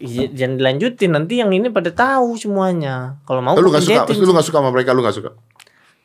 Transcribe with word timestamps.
Iya, 0.00 0.32
jangan 0.32 0.56
dilanjutin 0.56 1.12
nanti 1.12 1.44
yang 1.44 1.52
ini 1.52 1.68
pada 1.68 1.92
tahu 1.92 2.32
semuanya. 2.40 3.20
Kalau 3.28 3.44
mau 3.44 3.52
lu 3.60 3.68
gua 3.68 3.76
gak 3.76 3.84
suka, 3.84 4.02
lu 4.16 4.32
gak 4.32 4.46
suka 4.48 4.58
sama 4.64 4.72
mereka, 4.72 4.96
lu 4.96 5.04
gak 5.04 5.12
suka. 5.12 5.30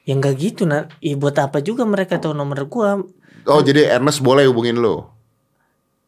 Ya 0.03 0.19
enggak 0.19 0.35
gitu 0.35 0.67
nah. 0.67 0.91
Ya 0.99 1.15
buat 1.15 1.39
apa 1.39 1.63
juga 1.63 1.87
mereka 1.87 2.19
tahu 2.19 2.35
nomor 2.35 2.67
gua? 2.67 2.99
Oh 3.47 3.61
jadi 3.63 3.95
Ernest 3.95 4.19
boleh 4.19 4.51
hubungin 4.51 4.83
lu. 4.83 5.07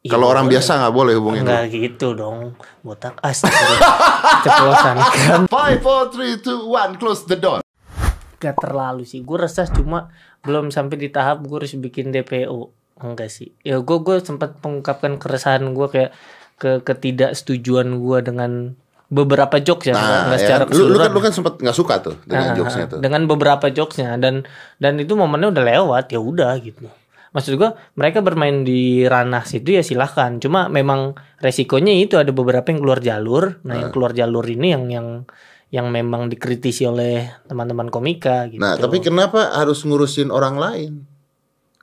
Ya, 0.04 0.14
Kalau 0.16 0.30
orang 0.30 0.52
biasa 0.52 0.84
nggak 0.84 0.96
boleh 0.96 1.14
hubungin 1.16 1.42
lu. 1.44 1.50
Enggak 1.50 1.64
gitu 1.72 2.12
dong. 2.12 2.60
Botak 2.84 3.16
astaga. 3.24 3.56
Ceplosan 4.44 4.96
kan. 5.00 5.42
Five, 5.48 5.80
four, 5.80 6.12
three, 6.12 6.36
two, 6.44 6.68
one, 6.68 7.00
close 7.00 7.24
the 7.24 7.40
door. 7.40 7.64
Gak 8.38 8.60
terlalu 8.62 9.08
sih. 9.08 9.24
Gue 9.24 9.42
resah 9.42 9.66
cuma 9.72 10.12
belum 10.46 10.70
sampai 10.76 11.00
di 11.00 11.10
tahap 11.10 11.42
gue 11.48 11.58
harus 11.58 11.74
bikin 11.80 12.12
DPO. 12.12 12.70
Enggak 13.00 13.32
sih. 13.34 13.56
Ya 13.64 13.80
gue 13.80 13.98
gue 14.04 14.20
sempat 14.22 14.60
mengungkapkan 14.60 15.16
keresahan 15.18 15.64
gue 15.72 15.88
kayak 15.88 16.12
ke 16.58 16.82
ketidaksetujuan 16.82 17.88
gue 17.96 18.20
dengan 18.22 18.52
beberapa 19.08 19.56
jokes 19.58 19.88
ya, 19.88 19.94
Nah, 19.94 20.28
enggak 20.28 20.36
ya, 20.36 20.42
secara 20.42 20.64
kan? 20.66 20.74
lu, 20.74 20.84
lu 20.84 20.98
kan 20.98 21.08
keseluruhan. 21.08 21.10
lu 21.10 21.20
kan 21.22 21.32
sempat 21.32 21.54
nggak 21.58 21.78
suka 21.78 21.96
tuh 22.02 22.16
dengan 22.24 22.44
Ah, 22.44 22.56
jokesnya 22.56 22.86
tuh. 22.88 23.00
dengan 23.00 23.22
beberapa 23.24 23.66
jokesnya 23.68 24.18
dan 24.18 24.44
dan 24.76 24.94
itu 24.98 25.14
momennya 25.14 25.50
udah 25.50 25.64
lewat 25.66 26.06
ya 26.10 26.20
udah 26.20 26.52
gitu 26.60 26.92
maksud 27.30 27.56
gua 27.56 27.70
mereka 27.94 28.20
bermain 28.20 28.62
di 28.62 28.82
ranah 29.04 29.44
situ 29.44 29.72
ya 29.72 29.82
silahkan 29.82 30.36
cuma 30.38 30.68
memang 30.68 31.14
resikonya 31.38 31.94
itu 31.94 32.16
ada 32.16 32.30
beberapa 32.30 32.68
yang 32.68 32.82
keluar 32.82 33.00
jalur 33.00 33.44
nah 33.62 33.74
Ah. 33.74 33.80
yang 33.80 33.90
keluar 33.90 34.12
jalur 34.12 34.44
ini 34.44 34.68
yang 34.70 34.84
yang 34.88 35.08
yang 35.68 35.88
memang 35.88 36.28
dikritisi 36.28 36.84
oleh 36.84 37.28
teman-teman 37.44 37.88
komika 37.88 38.48
gitu 38.48 38.58
Nah, 38.58 38.76
tapi 38.76 39.00
kenapa 39.00 39.52
harus 39.54 39.84
ngurusin 39.84 40.28
orang 40.30 40.56
lain? 40.56 40.92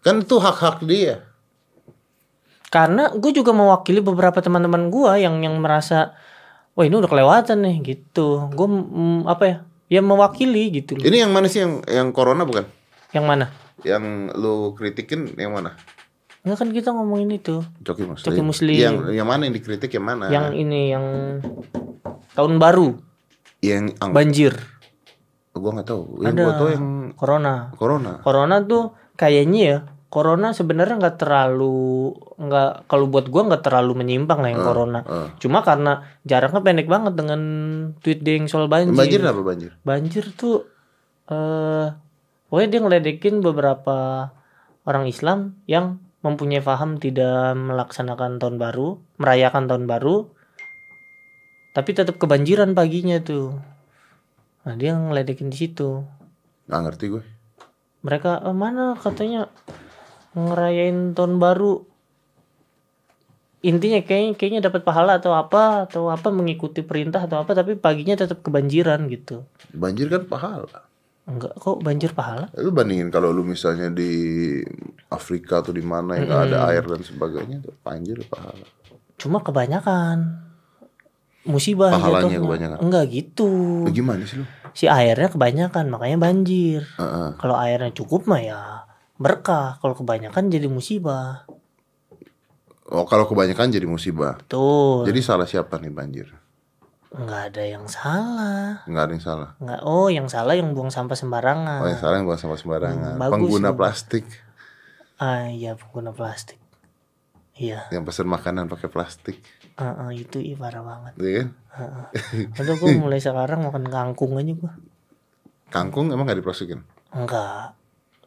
Kan 0.01 0.20
itu 0.20 0.37
hak-hak 0.37 0.81
dia. 0.83 1.25
Karena 2.74 3.14
gue 3.14 3.30
juga 3.30 3.55
mewakili 3.55 4.02
beberapa 4.02 4.42
teman-teman 4.42 4.91
gua 4.91 5.14
yang 5.14 5.38
yang 5.38 5.55
merasa 5.56 6.19
wah 6.74 6.83
ini 6.83 6.98
udah 6.98 7.06
kelewatan 7.06 7.62
nih 7.62 7.77
gitu 7.87 8.50
gue 8.50 8.66
mm, 8.66 9.30
apa 9.30 9.45
ya 9.47 9.56
ya 9.87 10.00
mewakili 10.03 10.75
gitu 10.75 10.98
loh 10.98 11.06
Ini 11.06 11.22
yang 11.22 11.31
mana 11.31 11.47
sih 11.47 11.62
yang 11.62 11.86
yang 11.86 12.11
corona 12.11 12.42
bukan? 12.42 12.66
yang 13.14 13.22
mana 13.22 13.47
Yang 13.86 14.03
lu 14.34 14.75
kritikin 14.75 15.31
yang 15.36 15.55
mana? 15.55 15.78
Enggak 16.42 16.56
kan 16.56 16.69
kita 16.72 16.91
ngomongin 16.91 17.31
itu 17.31 17.62
Coki 17.81 18.03
Muslim. 18.03 18.27
Coki 18.27 18.42
Muslim. 18.42 18.75
Yang 18.75 18.97
yang 19.12 19.27
mana 19.28 19.47
yang 19.47 19.55
dikritik 19.55 19.92
yang 19.92 20.03
mana? 20.03 20.25
yang 20.28 20.50
ini 20.50 20.91
yang 20.91 21.05
tahun 22.34 22.59
baru 22.59 22.98
yang 23.61 23.94
ang- 23.98 24.11
banjir 24.11 24.56
gua 25.55 25.78
nggak 25.78 25.86
tahu. 25.86 26.03
Yang 26.20 26.34
Ada. 26.34 26.42
gua 26.42 26.53
tahu 26.59 26.69
yang 26.75 26.86
corona 27.14 27.55
corona. 27.78 28.12
corona 28.20 28.56
tuh 28.61 28.91
kayaknya 29.14 29.61
ya 29.62 29.78
corona 30.15 30.55
sebenarnya 30.55 30.95
nggak 30.97 31.19
terlalu 31.19 32.15
nggak 32.39 32.87
kalau 32.87 33.11
buat 33.11 33.27
gua 33.27 33.51
nggak 33.51 33.67
terlalu 33.67 33.98
menyimpang 33.98 34.39
lah 34.39 34.51
yang 34.55 34.62
corona 34.62 35.01
eh. 35.03 35.29
cuma 35.43 35.61
karena 35.61 35.93
jaraknya 36.23 36.62
pendek 36.62 36.87
banget 36.87 37.19
dengan 37.19 37.41
tweet 37.98 38.23
dia 38.23 38.39
yang 38.39 38.47
soal 38.47 38.71
banjir 38.71 38.95
Banjir 38.95 39.21
apa 39.21 39.43
banjir? 39.43 39.71
banjir 39.83 40.25
tuh 40.33 40.71
eh 41.27 41.91
pokoknya 42.47 42.69
dia 42.71 42.81
ngeledekin 42.81 43.43
beberapa 43.43 44.31
orang 44.87 45.05
Islam 45.05 45.59
yang 45.67 45.98
mempunyai 46.23 46.62
paham 46.62 46.97
tidak 46.97 47.53
melaksanakan 47.53 48.39
tahun 48.39 48.56
baru 48.56 48.97
merayakan 49.19 49.67
tahun 49.67 49.84
baru 49.84 50.31
tapi 51.75 51.91
tetap 51.91 52.17
kebanjiran 52.17 52.73
paginya 52.73 53.19
tuh 53.19 53.59
nah 54.62 54.73
dia 54.73 54.95
ngeledekin 54.95 55.51
di 55.51 55.59
situ 55.59 56.06
Nggak 56.65 56.81
ngerti 56.81 57.05
gue. 57.12 57.23
mereka 58.01 58.41
"Eh, 58.41 58.56
mana 58.56 58.97
katanya 58.97 59.53
ngerayain 60.35 61.13
tahun 61.13 61.39
baru 61.39 61.87
intinya 63.61 63.97
kayaknya 63.99 64.33
kayaknya 64.35 64.61
dapat 64.63 64.83
pahala 64.83 65.17
atau 65.17 65.33
apa 65.33 65.89
atau 65.89 66.13
apa 66.13 66.29
mengikuti 66.29 66.83
perintah 66.83 67.25
atau 67.25 67.41
apa 67.41 67.57
tapi 67.57 67.75
paginya 67.75 68.13
tetap 68.15 68.45
kebanjiran 68.45 69.09
gitu 69.09 69.49
Banjir 69.73 70.07
kan 70.07 70.23
pahala. 70.25 70.85
enggak 71.25 71.57
kok 71.57 71.81
banjir 71.81 72.12
pahala 72.12 72.53
Lu 72.55 72.69
bandingin 72.69 73.09
kalau 73.09 73.33
lu 73.33 73.41
misalnya 73.41 73.89
di 73.89 74.61
Afrika 75.09 75.59
atau 75.59 75.73
di 75.73 75.81
mana 75.81 76.15
yang 76.15 76.28
nggak 76.28 76.43
ada 76.47 76.59
air 76.69 76.84
dan 76.84 77.00
sebagainya, 77.00 77.56
tuh 77.62 77.73
banjir 77.81 78.21
pahala. 78.28 78.61
cuma 79.17 79.41
kebanyakan 79.41 80.44
musibah 81.44 81.89
Pahalanya 81.91 82.28
jatuhnya. 82.28 82.41
kebanyakan. 82.43 82.78
enggak 82.83 83.05
gitu 83.09 83.49
Lu 83.81 83.91
gimana 83.91 84.21
sih 84.25 84.37
lu? 84.37 84.47
si 84.75 84.84
airnya 84.84 85.31
kebanyakan 85.31 85.89
makanya 85.89 86.19
banjir 86.21 86.84
Heeh. 86.94 87.28
kalau 87.39 87.56
airnya 87.56 87.97
cukup 87.97 88.27
mah 88.27 88.43
ya 88.43 88.84
berkah 89.14 89.78
kalau 89.78 89.94
kebanyakan 89.94 90.48
jadi 90.48 90.66
musibah 90.66 91.47
Oh 92.84 93.08
kalau 93.08 93.25
kebanyakan 93.25 93.72
jadi 93.72 93.88
musibah. 93.88 94.36
tuh 94.44 95.08
Jadi 95.08 95.20
salah 95.20 95.48
siapa 95.48 95.80
nih 95.80 95.88
banjir? 95.88 96.28
nggak 97.10 97.42
ada 97.48 97.62
yang 97.64 97.86
salah 97.86 98.82
Nggak 98.84 99.02
ada 99.02 99.12
yang 99.14 99.25
salah. 99.25 99.48
nggak 99.56 99.80
oh 99.82 100.10
yang 100.10 100.26
salah 100.26 100.52
yang 100.52 100.75
buang 100.75 100.91
sampah 100.91 101.14
sembarangan 101.14 101.78
Oh 101.78 101.86
yang 101.86 101.97
salah 101.97 102.19
yang 102.19 102.26
buang 102.26 102.36
sampah 102.36 102.58
sembarangan. 102.58 103.14
Hmm, 103.14 103.22
bagus 103.22 103.32
Pengguna 103.32 103.70
lu. 103.70 103.78
plastik 103.78 104.25
ah 105.16 105.46
iya 105.46 105.72
pengguna 105.72 106.10
plastik 106.10 106.58
iya 107.54 107.86
yang 107.88 108.02
pesan 108.02 108.26
makanan 108.26 108.66
pakai 108.66 108.91
plastik, 108.91 109.38
Ah, 109.75 109.94
ah, 109.96 110.10
itu 110.10 110.42
ih 110.42 110.54
parah 110.54 110.82
banget 110.82 111.14
iya 111.16 111.31
kan? 111.38 111.48
Aduh 112.58 112.75
gue 112.76 112.91
mulai 112.94 113.22
sekarang 113.25 113.62
makan 113.62 113.86
kangkung 113.86 114.34
aja 114.34 114.52
gua 114.52 114.75
Kangkung 115.70 116.10
emang 116.10 116.26
nggak 116.26 116.42
diplastikin? 116.42 116.82
enggak 117.10 117.78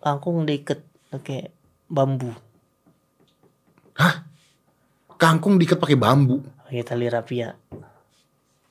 kangkung 0.08 0.48
diikat 0.48 0.80
pakai 1.12 1.52
bambu. 1.92 2.32
Kangkung 5.20 5.60
diikat 5.60 5.82
pakai 5.82 6.00
bambu. 6.00 6.40
pakai 6.64 6.84
tali 6.84 7.08
rapia 7.12 7.58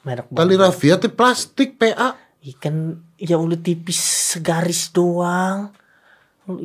merek 0.06 0.30
bambu. 0.30 0.38
Tali 0.38 0.54
rafia 0.56 0.94
tuh 0.96 1.12
plastik 1.12 1.76
PA. 1.76 2.14
ikan 2.46 2.94
ya 3.18 3.36
udah 3.36 3.58
tipis 3.58 3.98
segaris 4.32 4.94
doang. 4.94 5.74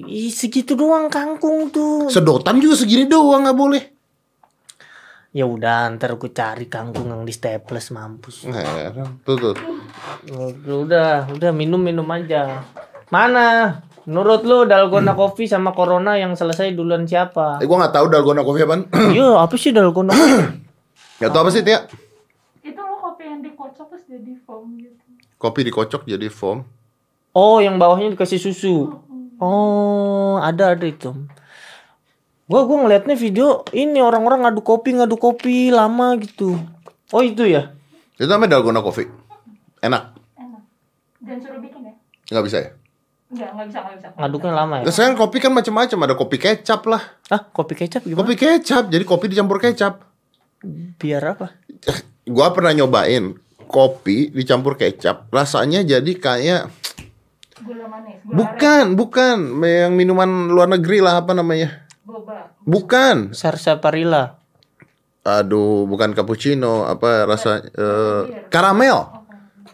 Ih, 0.06 0.30
segitu 0.30 0.78
doang 0.78 1.10
kangkung 1.10 1.74
tuh. 1.74 2.06
Sedotan 2.14 2.62
juga 2.62 2.78
segini 2.78 3.10
doang 3.10 3.44
nggak 3.50 3.60
boleh. 3.60 3.84
ya 5.31 5.48
udah 5.48 5.88
ntar 5.96 6.20
gue 6.20 6.28
cari 6.36 6.68
kangkung 6.68 7.08
yang 7.08 7.24
di 7.24 7.31
staples 7.31 7.90
mampus. 7.96 8.46
Nggak, 8.52 9.24
tuh 9.24 9.36
tuh. 9.40 9.56
udah 10.68 11.31
udah 11.31 11.52
minum 11.56 11.80
minum 11.80 12.04
aja. 12.12 12.68
Mana 13.08 13.80
menurut 14.06 14.41
lu 14.41 14.66
dalgona 14.66 15.13
coffee 15.13 15.45
sama 15.45 15.72
corona 15.72 16.17
yang 16.17 16.34
selesai 16.34 16.73
duluan 16.73 17.06
siapa 17.06 17.62
Eh 17.62 17.67
gua 17.69 17.85
nggak 17.85 17.94
tahu 17.94 18.06
dalgona 18.09 18.41
coffee 18.41 18.63
apaan. 18.63 18.81
iya 19.16 19.38
apa 19.38 19.56
sih 19.56 19.69
dalgona 19.69 20.12
coffee 20.12 20.59
Gak 21.22 21.29
tau 21.29 21.45
apa 21.45 21.53
sih 21.53 21.62
Tia? 21.62 21.85
Itu 22.62 22.81
lo 22.81 22.97
kopi 22.97 23.29
yang 23.29 23.45
dikocok 23.45 23.94
terus 23.94 24.09
jadi 24.09 24.34
foam 24.41 24.73
gitu. 24.75 24.97
Kopi 25.38 25.59
dikocok 25.63 26.01
jadi 26.03 26.28
foam. 26.29 26.66
oh 27.31 27.62
yang 27.62 27.78
bawahnya 27.78 28.12
dikasih 28.12 28.41
susu 28.41 28.91
oh 29.38 30.35
ada 30.38 30.75
ada 30.75 30.83
itu 30.83 31.16
gua 32.44 32.68
gua 32.68 32.83
ngeliatnya 32.83 33.16
video 33.16 33.63
ini 33.72 34.01
orang-orang 34.01 34.44
ngadu 34.44 34.59
kopi 34.59 34.97
ngadu 34.97 35.16
kopi 35.16 35.72
lama 35.72 36.19
gitu 36.19 36.59
oh 37.09 37.23
itu 37.23 37.45
ya 37.45 37.72
Itu 38.13 38.28
namanya 38.28 38.57
dalgona 38.57 38.81
coffee. 38.81 39.09
Enak. 39.79 40.13
Enak. 40.35 40.62
Dan 41.22 41.38
suruh 41.41 41.57
bikin 41.57 41.81
ya? 41.81 41.94
Nggak 42.29 42.44
bisa 42.45 42.57
ya? 42.62 42.69
Enggak, 43.31 43.50
enggak 43.56 43.66
bisa, 43.72 43.80
enggak 43.80 43.96
bisa. 43.96 44.08
ngaduknya 44.19 44.52
lama 44.52 44.74
ya 44.75 44.84
Terus 44.84 44.96
sekarang 45.00 45.16
kopi 45.16 45.38
kan 45.40 45.52
macam-macam. 45.56 45.97
Ada 46.03 46.16
kopi 46.19 46.38
kecap 46.38 46.81
lah. 46.84 47.02
ah 47.31 47.42
kopi 47.47 47.74
kecap 47.80 48.02
gimana 48.03 48.19
Kopi 48.19 48.34
kecap. 48.36 48.84
Jadi 48.92 49.03
kopi 49.08 49.25
dicampur 49.31 49.58
kecap. 49.58 50.03
biar 51.02 51.24
apa 51.25 51.58
Gua 52.30 52.53
pernah 52.53 52.69
nyobain 52.75 53.34
kopi 53.66 54.30
dicampur 54.30 54.75
kecap. 54.75 55.31
Rasanya 55.31 55.81
jadi 55.81 56.12
kayak 56.12 56.62
Gula 57.62 57.86
manis, 57.86 58.18
gula 58.25 58.36
bukan, 58.42 58.86
bukan 58.97 59.38
yang 59.62 59.94
minuman 59.94 60.50
luar 60.50 60.66
negeri 60.66 60.98
lah 60.98 61.22
apa 61.22 61.31
namanya? 61.38 61.86
boba. 62.02 62.58
Bukan. 62.66 63.38
sarsaparilla 63.38 64.42
Aduh, 65.22 65.86
bukan 65.86 66.18
cappuccino, 66.18 66.90
apa 66.90 67.30
rasa 67.30 67.62
eh, 67.62 68.50
karamel. 68.50 69.06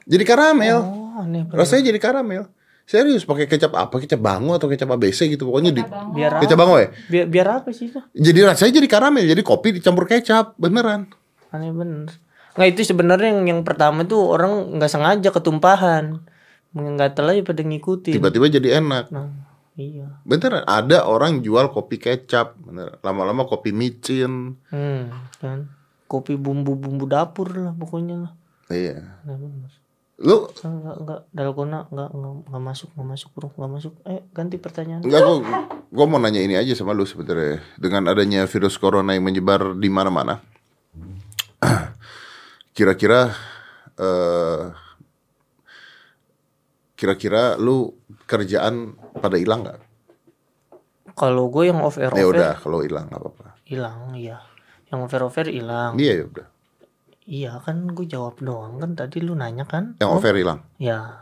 Jadi 0.04 0.24
karamel. 0.28 0.84
oh 0.84 1.24
aneh. 1.24 1.48
Rasanya 1.48 1.96
jadi 1.96 2.00
karamel. 2.04 2.52
Serius 2.88 3.22
pakai 3.22 3.46
kecap 3.46 3.76
apa? 3.76 4.00
Kecap 4.00 4.16
bango 4.18 4.56
atau 4.56 4.66
kecap 4.66 4.88
ABC 4.90 5.28
gitu 5.28 5.44
pokoknya 5.44 5.70
di 5.70 5.84
biar 6.16 6.40
kecap 6.40 6.56
bango 6.56 6.80
ya. 6.80 6.88
biar 7.06 7.26
biar 7.28 7.48
apa 7.54 7.70
sih 7.70 7.86
itu 7.86 8.00
Jadi 8.10 8.40
rasanya 8.42 8.74
jadi 8.74 8.88
karamel, 8.88 9.28
jadi 9.28 9.42
kopi 9.42 9.76
dicampur 9.76 10.08
kecap, 10.08 10.56
beneran. 10.56 11.12
aneh 11.48 11.70
bener 11.70 12.12
nggak 12.54 12.70
itu 12.70 12.82
sebenarnya 12.86 13.30
yang 13.30 13.42
yang 13.46 13.62
pertama 13.62 14.02
tuh 14.02 14.20
orang 14.26 14.76
nggak 14.76 14.88
sengaja 14.88 15.30
ketumpahan 15.30 16.26
nggak 16.70 17.14
aja 17.14 17.42
pada 17.42 17.62
ngikutin 17.62 18.14
Tiba-tiba 18.14 18.48
jadi 18.50 18.82
enak. 18.82 19.08
nah 19.10 19.30
iya 19.74 20.08
Beneran 20.24 20.64
ada 20.64 21.04
orang 21.04 21.40
jual 21.40 21.68
kopi 21.68 21.96
kecap, 21.98 22.58
bener. 22.58 22.98
Lama-lama 23.00 23.44
kopi 23.44 23.70
micin. 23.72 24.58
hmm 24.66 25.04
kan 25.38 25.70
kopi 26.06 26.34
bumbu 26.34 26.74
bumbu 26.74 27.04
dapur 27.04 27.52
lah 27.52 27.74
pokoknya 27.74 28.16
lah 28.18 28.32
Iya. 28.68 29.06
nah, 29.22 29.36
bener 29.36 29.72
Lu 30.18 30.50
enggak 30.66 30.98
enggak 30.98 31.22
dalgona 31.30 31.86
enggak 31.94 32.10
enggak 32.10 32.34
enggak 32.50 32.64
masuk 32.66 32.90
enggak 32.98 33.08
masuk 33.14 33.30
bro 33.38 33.48
enggak 33.54 33.72
masuk 33.72 33.94
eh 34.10 34.22
ganti 34.34 34.58
pertanyaan 34.58 35.06
Enggak, 35.06 35.22
gua, 35.22 35.38
gua 35.94 36.06
mau 36.10 36.18
nanya 36.18 36.42
ini 36.42 36.58
aja 36.58 36.74
sama 36.74 36.98
lu 36.98 37.06
sebenarnya. 37.06 37.62
Dengan 37.78 38.10
adanya 38.10 38.50
virus 38.50 38.82
corona 38.82 39.14
yang 39.14 39.22
menyebar 39.22 39.78
di 39.78 39.90
mana-mana. 39.94 40.42
kira-kira 42.78 43.30
eh 43.98 44.74
kira-kira 46.98 47.54
lu 47.62 47.94
kerjaan 48.26 48.98
pada 49.22 49.38
hilang 49.38 49.62
nggak? 49.66 49.80
Kalau 51.14 51.50
gue 51.50 51.70
yang 51.70 51.82
over 51.82 52.10
Ya 52.10 52.26
over 52.26 52.30
udah 52.30 52.54
kalau 52.58 52.82
hilang 52.82 53.06
nggak 53.10 53.22
apa-apa. 53.22 53.48
hilang, 53.66 54.14
iya. 54.14 54.42
Yang 54.90 55.00
over 55.06 55.22
over 55.30 55.46
hilang. 55.46 55.94
Iya 55.98 56.14
ya 56.22 56.26
udah. 56.26 56.48
Iya 57.28 57.60
kan 57.60 57.92
gue 57.92 58.08
jawab 58.08 58.40
doang 58.40 58.80
kan 58.80 58.96
tadi 58.96 59.20
lu 59.20 59.36
nanya 59.36 59.68
kan? 59.68 60.00
Yang 60.00 60.12
over 60.16 60.32
hilang. 60.32 60.64
Ya. 60.80 61.20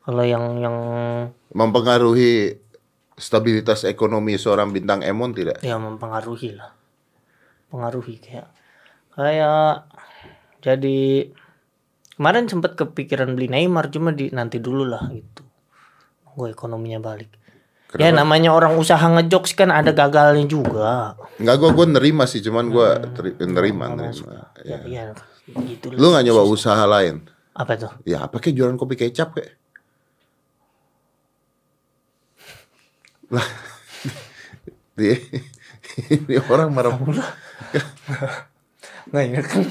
Kalau 0.00 0.24
yang 0.24 0.56
yang 0.64 0.76
Mempengaruhi 1.52 2.56
stabilitas 3.20 3.84
ekonomi 3.84 4.40
seorang 4.40 4.72
bintang 4.72 5.04
Emon 5.04 5.36
tidak? 5.36 5.60
ya 5.60 5.76
mempengaruhi 5.76 6.56
lah. 6.56 6.72
Pengaruhi 7.68 8.16
kayak 8.20 8.48
kayak 9.12 9.88
jadi 10.64 11.32
kemarin 12.16 12.48
sempat 12.48 12.76
kepikiran 12.76 13.36
beli 13.36 13.52
Neymar 13.52 13.92
cuma 13.92 14.16
di 14.16 14.32
nanti 14.32 14.56
dulu 14.56 14.88
lah 14.88 15.04
gitu. 15.12 15.44
Gue 16.32 16.52
ekonominya 16.52 17.00
balik. 17.00 17.32
Ya 17.94 18.10
Kenapa? 18.10 18.18
namanya 18.18 18.50
orang 18.50 18.74
usaha 18.74 18.98
ngejokes 19.00 19.54
kan 19.54 19.70
ada 19.70 19.94
gagalnya 19.94 20.42
juga. 20.44 21.14
Enggak 21.38 21.56
gua 21.56 21.70
gua 21.72 21.86
nerima 21.86 22.26
sih, 22.26 22.42
cuman 22.42 22.66
gua 22.68 22.98
teri- 23.14 23.38
nerima, 23.38 23.86
nerima. 23.88 24.50
Ya, 24.60 24.82
Ya. 24.82 25.14
ya 25.46 25.56
gitu 25.62 25.94
Lu 25.94 26.10
nggak 26.10 26.26
nyoba 26.26 26.42
usaha 26.44 26.82
lain? 26.82 27.22
Apa 27.54 27.78
tuh? 27.78 27.92
Ya 28.02 28.26
apa 28.26 28.36
kayak 28.36 28.52
jualan 28.52 28.76
kopi 28.76 28.98
kecap 28.98 29.32
kayak? 29.32 29.54
Lah, 33.30 33.46
dia 34.98 35.16
ini 36.10 36.36
orang 36.42 36.74
marah 36.74 36.90
mulu. 36.92 37.22
Nggak 39.08 39.24
ya 39.24 39.40
kan 39.40 39.62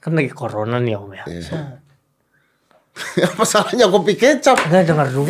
kan 0.00 0.12
lagi 0.12 0.32
corona 0.32 0.80
nih 0.80 0.96
om 0.96 1.12
ya. 1.12 1.24
Iya. 1.28 1.83
apa 3.26 3.42
salahnya 3.42 3.90
kopi 3.90 4.14
kecap? 4.14 4.70
Enggak 4.70 4.94
dengar 4.94 5.06
dulu. 5.10 5.26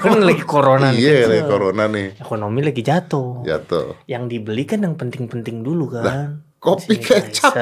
Kan 0.00 0.24
lagi 0.24 0.44
corona 0.44 0.88
nih. 0.88 1.00
Iya, 1.04 1.12
kan. 1.20 1.28
lagi 1.28 1.44
corona 1.44 1.84
nih. 1.86 2.06
Ekonomi 2.16 2.60
lagi 2.64 2.82
jatuh. 2.82 3.44
Jatuh. 3.44 3.86
Yang 4.08 4.24
dibeli 4.32 4.64
kan 4.64 4.80
yang 4.80 4.96
penting-penting 4.96 5.60
dulu 5.60 5.92
kan. 5.92 6.40
kopi 6.56 6.96
kecap. 6.96 7.52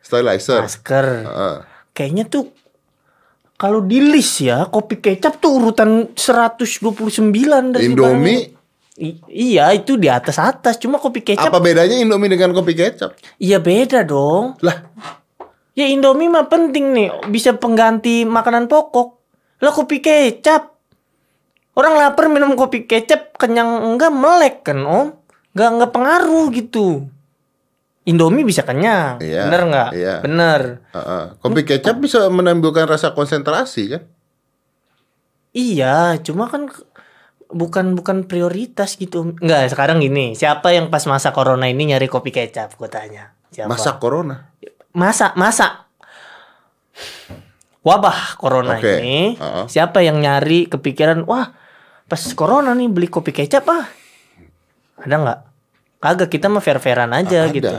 Stylizer. 0.00 0.64
Masker. 0.64 1.06
Heeh. 1.28 1.56
Kayaknya 1.92 2.24
tuh 2.26 2.48
kalau 3.54 3.84
di 3.84 4.02
list 4.02 4.42
ya 4.42 4.66
kopi 4.66 4.98
kecap 4.98 5.38
tuh 5.38 5.60
urutan 5.60 6.10
129 6.16 7.30
dari 7.70 7.84
Indomie 7.86 8.50
I- 8.94 9.18
iya 9.26 9.74
itu 9.74 9.98
di 9.98 10.06
atas 10.06 10.38
atas 10.38 10.78
cuma 10.78 10.98
kopi 10.98 11.22
kecap 11.22 11.50
apa 11.50 11.58
bedanya 11.58 11.98
Indomie 11.98 12.30
dengan 12.30 12.54
kopi 12.54 12.74
kecap? 12.74 13.14
iya 13.38 13.58
beda 13.58 14.02
dong 14.02 14.58
Lah, 14.62 14.90
ya 15.74 15.86
Indomie 15.86 16.30
mah 16.30 16.46
penting 16.46 16.94
nih 16.94 17.08
bisa 17.28 17.54
pengganti 17.54 18.22
makanan 18.22 18.70
pokok 18.70 19.18
lah 19.58 19.74
kopi 19.74 19.98
kecap 19.98 20.74
orang 21.74 21.98
lapar 21.98 22.30
minum 22.30 22.54
kopi 22.54 22.86
kecap 22.86 23.34
kenyang 23.34 23.94
enggak 23.94 24.14
melek 24.14 24.62
kan 24.62 24.78
om 24.86 25.06
nggak 25.54 25.70
nggak 25.78 25.92
pengaruh 25.94 26.46
gitu 26.54 27.06
Indomie 28.04 28.44
bisa 28.44 28.60
kenyang 28.62 29.16
Iya, 29.18 29.48
bener 29.48 29.62
nggak 29.64 29.90
iya. 29.96 30.14
bener 30.20 30.60
Heeh. 30.92 31.24
kopi 31.40 31.60
kecap 31.64 31.96
bisa 31.98 32.28
menimbulkan 32.28 32.84
rasa 32.84 33.16
konsentrasi 33.16 33.96
kan? 33.96 34.02
Iya, 35.54 36.18
cuma 36.18 36.50
kan 36.50 36.66
bukan 37.46 37.94
bukan 37.94 38.26
prioritas 38.26 38.98
gitu. 38.98 39.38
Enggak, 39.38 39.70
sekarang 39.70 40.02
gini, 40.02 40.34
siapa 40.34 40.74
yang 40.74 40.90
pas 40.90 41.06
masa 41.06 41.30
corona 41.30 41.70
ini 41.70 41.94
nyari 41.94 42.10
kopi 42.10 42.34
kecap? 42.34 42.74
Gue 42.74 42.90
tanya. 42.90 43.30
Siapa? 43.54 43.70
Masa 43.70 44.02
corona. 44.02 44.50
Masa 44.94 45.34
masa 45.34 45.90
wabah 47.84 48.38
corona 48.40 48.78
Oke, 48.78 49.02
ini. 49.02 49.36
uh-uh. 49.36 49.66
Siapa 49.68 50.00
yang 50.00 50.16
nyari 50.16 50.64
kepikiran, 50.70 51.28
wah, 51.28 51.52
pas 52.08 52.22
corona 52.32 52.72
nih 52.72 52.88
beli 52.88 53.10
kopi 53.10 53.28
kecap 53.28 53.66
ah. 53.68 53.84
Ada 55.02 55.16
nggak? 55.20 55.38
Kagak, 56.00 56.28
kita 56.32 56.48
mah 56.48 56.64
fair-fairan 56.64 57.12
aja 57.12 57.44
Ada. 57.44 57.52
gitu. 57.52 57.74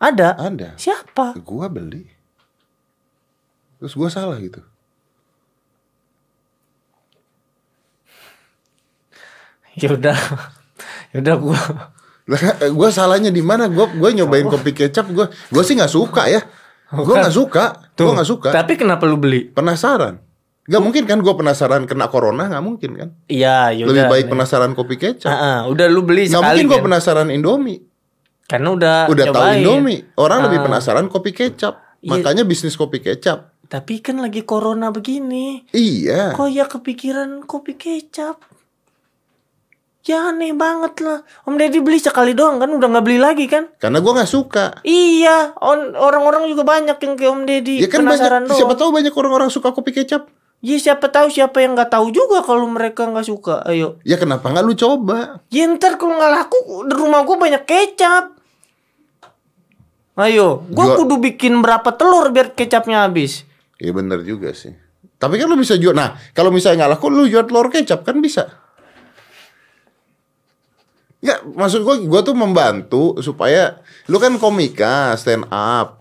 Ada. 0.00 0.28
Ada. 0.36 0.68
Siapa? 0.76 1.36
Gua 1.40 1.68
beli. 1.68 2.04
Terus 3.80 3.96
gua 3.96 4.08
salah 4.12 4.36
gitu. 4.36 4.60
Ya 9.80 9.86
udah. 9.94 10.18
ya 11.14 11.22
udah 11.22 11.36
gua 11.38 11.60
Gua 12.78 12.88
salahnya 12.88 13.28
di 13.28 13.42
mana? 13.42 13.66
Gua 13.66 13.90
gua 13.90 14.10
nyobain 14.10 14.46
kopi 14.46 14.70
kecap, 14.70 15.10
gua 15.10 15.26
gua 15.50 15.62
sih 15.62 15.74
nggak 15.74 15.90
suka 15.90 16.26
ya. 16.26 16.40
Gua 16.90 17.22
nggak 17.22 17.34
suka. 17.34 17.64
Gua 17.94 18.12
nggak 18.14 18.28
suka. 18.28 18.48
Tapi 18.50 18.74
kenapa 18.74 19.06
lu 19.06 19.18
beli? 19.18 19.46
Penasaran. 19.46 20.18
Gak 20.70 20.78
mungkin 20.78 21.02
kan 21.02 21.18
gua 21.18 21.34
penasaran 21.34 21.82
kena 21.82 22.06
corona, 22.06 22.46
nggak 22.46 22.62
mungkin 22.62 22.90
kan? 22.94 23.08
Iya, 23.26 23.74
yaudah. 23.74 23.90
Lebih 23.90 24.04
baik 24.06 24.26
penasaran 24.30 24.70
kopi 24.78 25.02
kecap. 25.02 25.26
Ah, 25.26 25.34
ah, 25.34 25.58
udah 25.66 25.90
lu 25.90 26.06
beli 26.06 26.30
Nggak 26.30 26.38
sekali 26.38 26.46
mungkin 26.46 26.66
gua 26.66 26.78
kan? 26.78 26.84
penasaran 26.86 27.28
Indomie. 27.28 27.80
Karena 28.46 28.68
udah 28.70 28.96
Udah 29.10 29.24
tahu 29.30 29.34
nyobain. 29.34 29.58
Indomie. 29.62 30.00
Orang 30.14 30.46
lebih 30.46 30.62
Ah. 30.62 30.64
penasaran 30.70 31.06
kopi 31.06 31.30
kecap. 31.30 31.74
Iya. 31.98 32.10
Makanya 32.14 32.42
bisnis 32.46 32.78
kopi 32.78 33.02
kecap. 33.02 33.50
Tapi 33.66 33.98
kan 33.98 34.18
lagi 34.18 34.42
corona 34.42 34.90
begini. 34.90 35.66
Iya. 35.70 36.34
Kok 36.34 36.48
ya 36.50 36.66
kepikiran 36.66 37.46
kopi 37.46 37.74
kecap? 37.74 38.38
Ya 40.00 40.32
aneh 40.32 40.56
banget 40.56 40.96
lah. 41.04 41.20
Om 41.44 41.60
Deddy 41.60 41.84
beli 41.84 42.00
sekali 42.00 42.32
doang 42.32 42.56
kan 42.56 42.66
udah 42.66 42.88
nggak 42.88 43.04
beli 43.04 43.20
lagi 43.20 43.44
kan? 43.44 43.68
Karena 43.76 44.00
gua 44.00 44.16
nggak 44.16 44.32
suka. 44.32 44.80
Iya, 44.80 45.52
on- 45.60 45.92
orang-orang 45.92 46.48
juga 46.48 46.64
banyak 46.64 46.96
yang 46.96 47.14
kayak 47.14 47.30
Om 47.30 47.42
Deddy 47.44 47.76
Ya 47.78 47.88
kan 47.88 48.02
penasaran 48.02 48.48
banyak. 48.48 48.56
Siapa 48.56 48.72
doang. 48.72 48.80
tahu 48.80 48.90
banyak 48.96 49.12
orang-orang 49.12 49.48
suka 49.48 49.68
kopi 49.70 49.92
kecap. 49.92 50.24
Ya 50.60 50.76
siapa 50.76 51.08
tahu 51.08 51.28
siapa 51.28 51.56
yang 51.58 51.72
nggak 51.72 51.88
tahu 51.90 52.08
juga 52.10 52.40
kalau 52.40 52.64
mereka 52.64 53.04
nggak 53.04 53.24
suka. 53.24 53.60
Ayo. 53.62 54.00
Ya 54.02 54.16
kenapa 54.16 54.48
nggak 54.48 54.60
lu 54.62 54.72
coba? 54.72 55.44
Ya 55.48 55.68
ntar 55.68 55.96
kalau 55.96 56.16
nggak 56.16 56.32
laku 56.34 56.58
di 56.84 56.94
rumah 56.94 57.20
gua 57.20 57.36
banyak 57.36 57.62
kecap. 57.62 58.40
Ayo, 60.16 60.64
gua 60.68 60.84
Gua- 60.86 60.98
kudu 60.98 61.16
bikin 61.18 61.60
berapa 61.60 61.92
telur 61.92 62.28
biar 62.28 62.52
kecapnya 62.52 63.04
habis. 63.04 63.44
Ya 63.76 63.92
bener 63.92 64.20
juga 64.20 64.52
sih. 64.52 64.76
Tapi 65.16 65.36
kan 65.36 65.44
lu 65.44 65.56
bisa 65.56 65.76
jual. 65.76 65.92
Nah, 65.92 66.16
kalau 66.32 66.48
misalnya 66.48 66.84
nggak 66.84 66.92
laku, 66.96 67.08
lu 67.08 67.24
jual 67.24 67.44
telur 67.44 67.68
kecap 67.68 68.00
kan 68.02 68.20
bisa. 68.20 68.48
Ya, 71.20 71.36
maksud 71.44 71.84
gua, 71.84 72.00
gua 72.00 72.20
tuh 72.24 72.32
membantu 72.32 73.20
supaya 73.20 73.84
lu 74.08 74.16
kan 74.16 74.32
komika, 74.40 75.12
stand 75.20 75.44
up, 75.52 76.00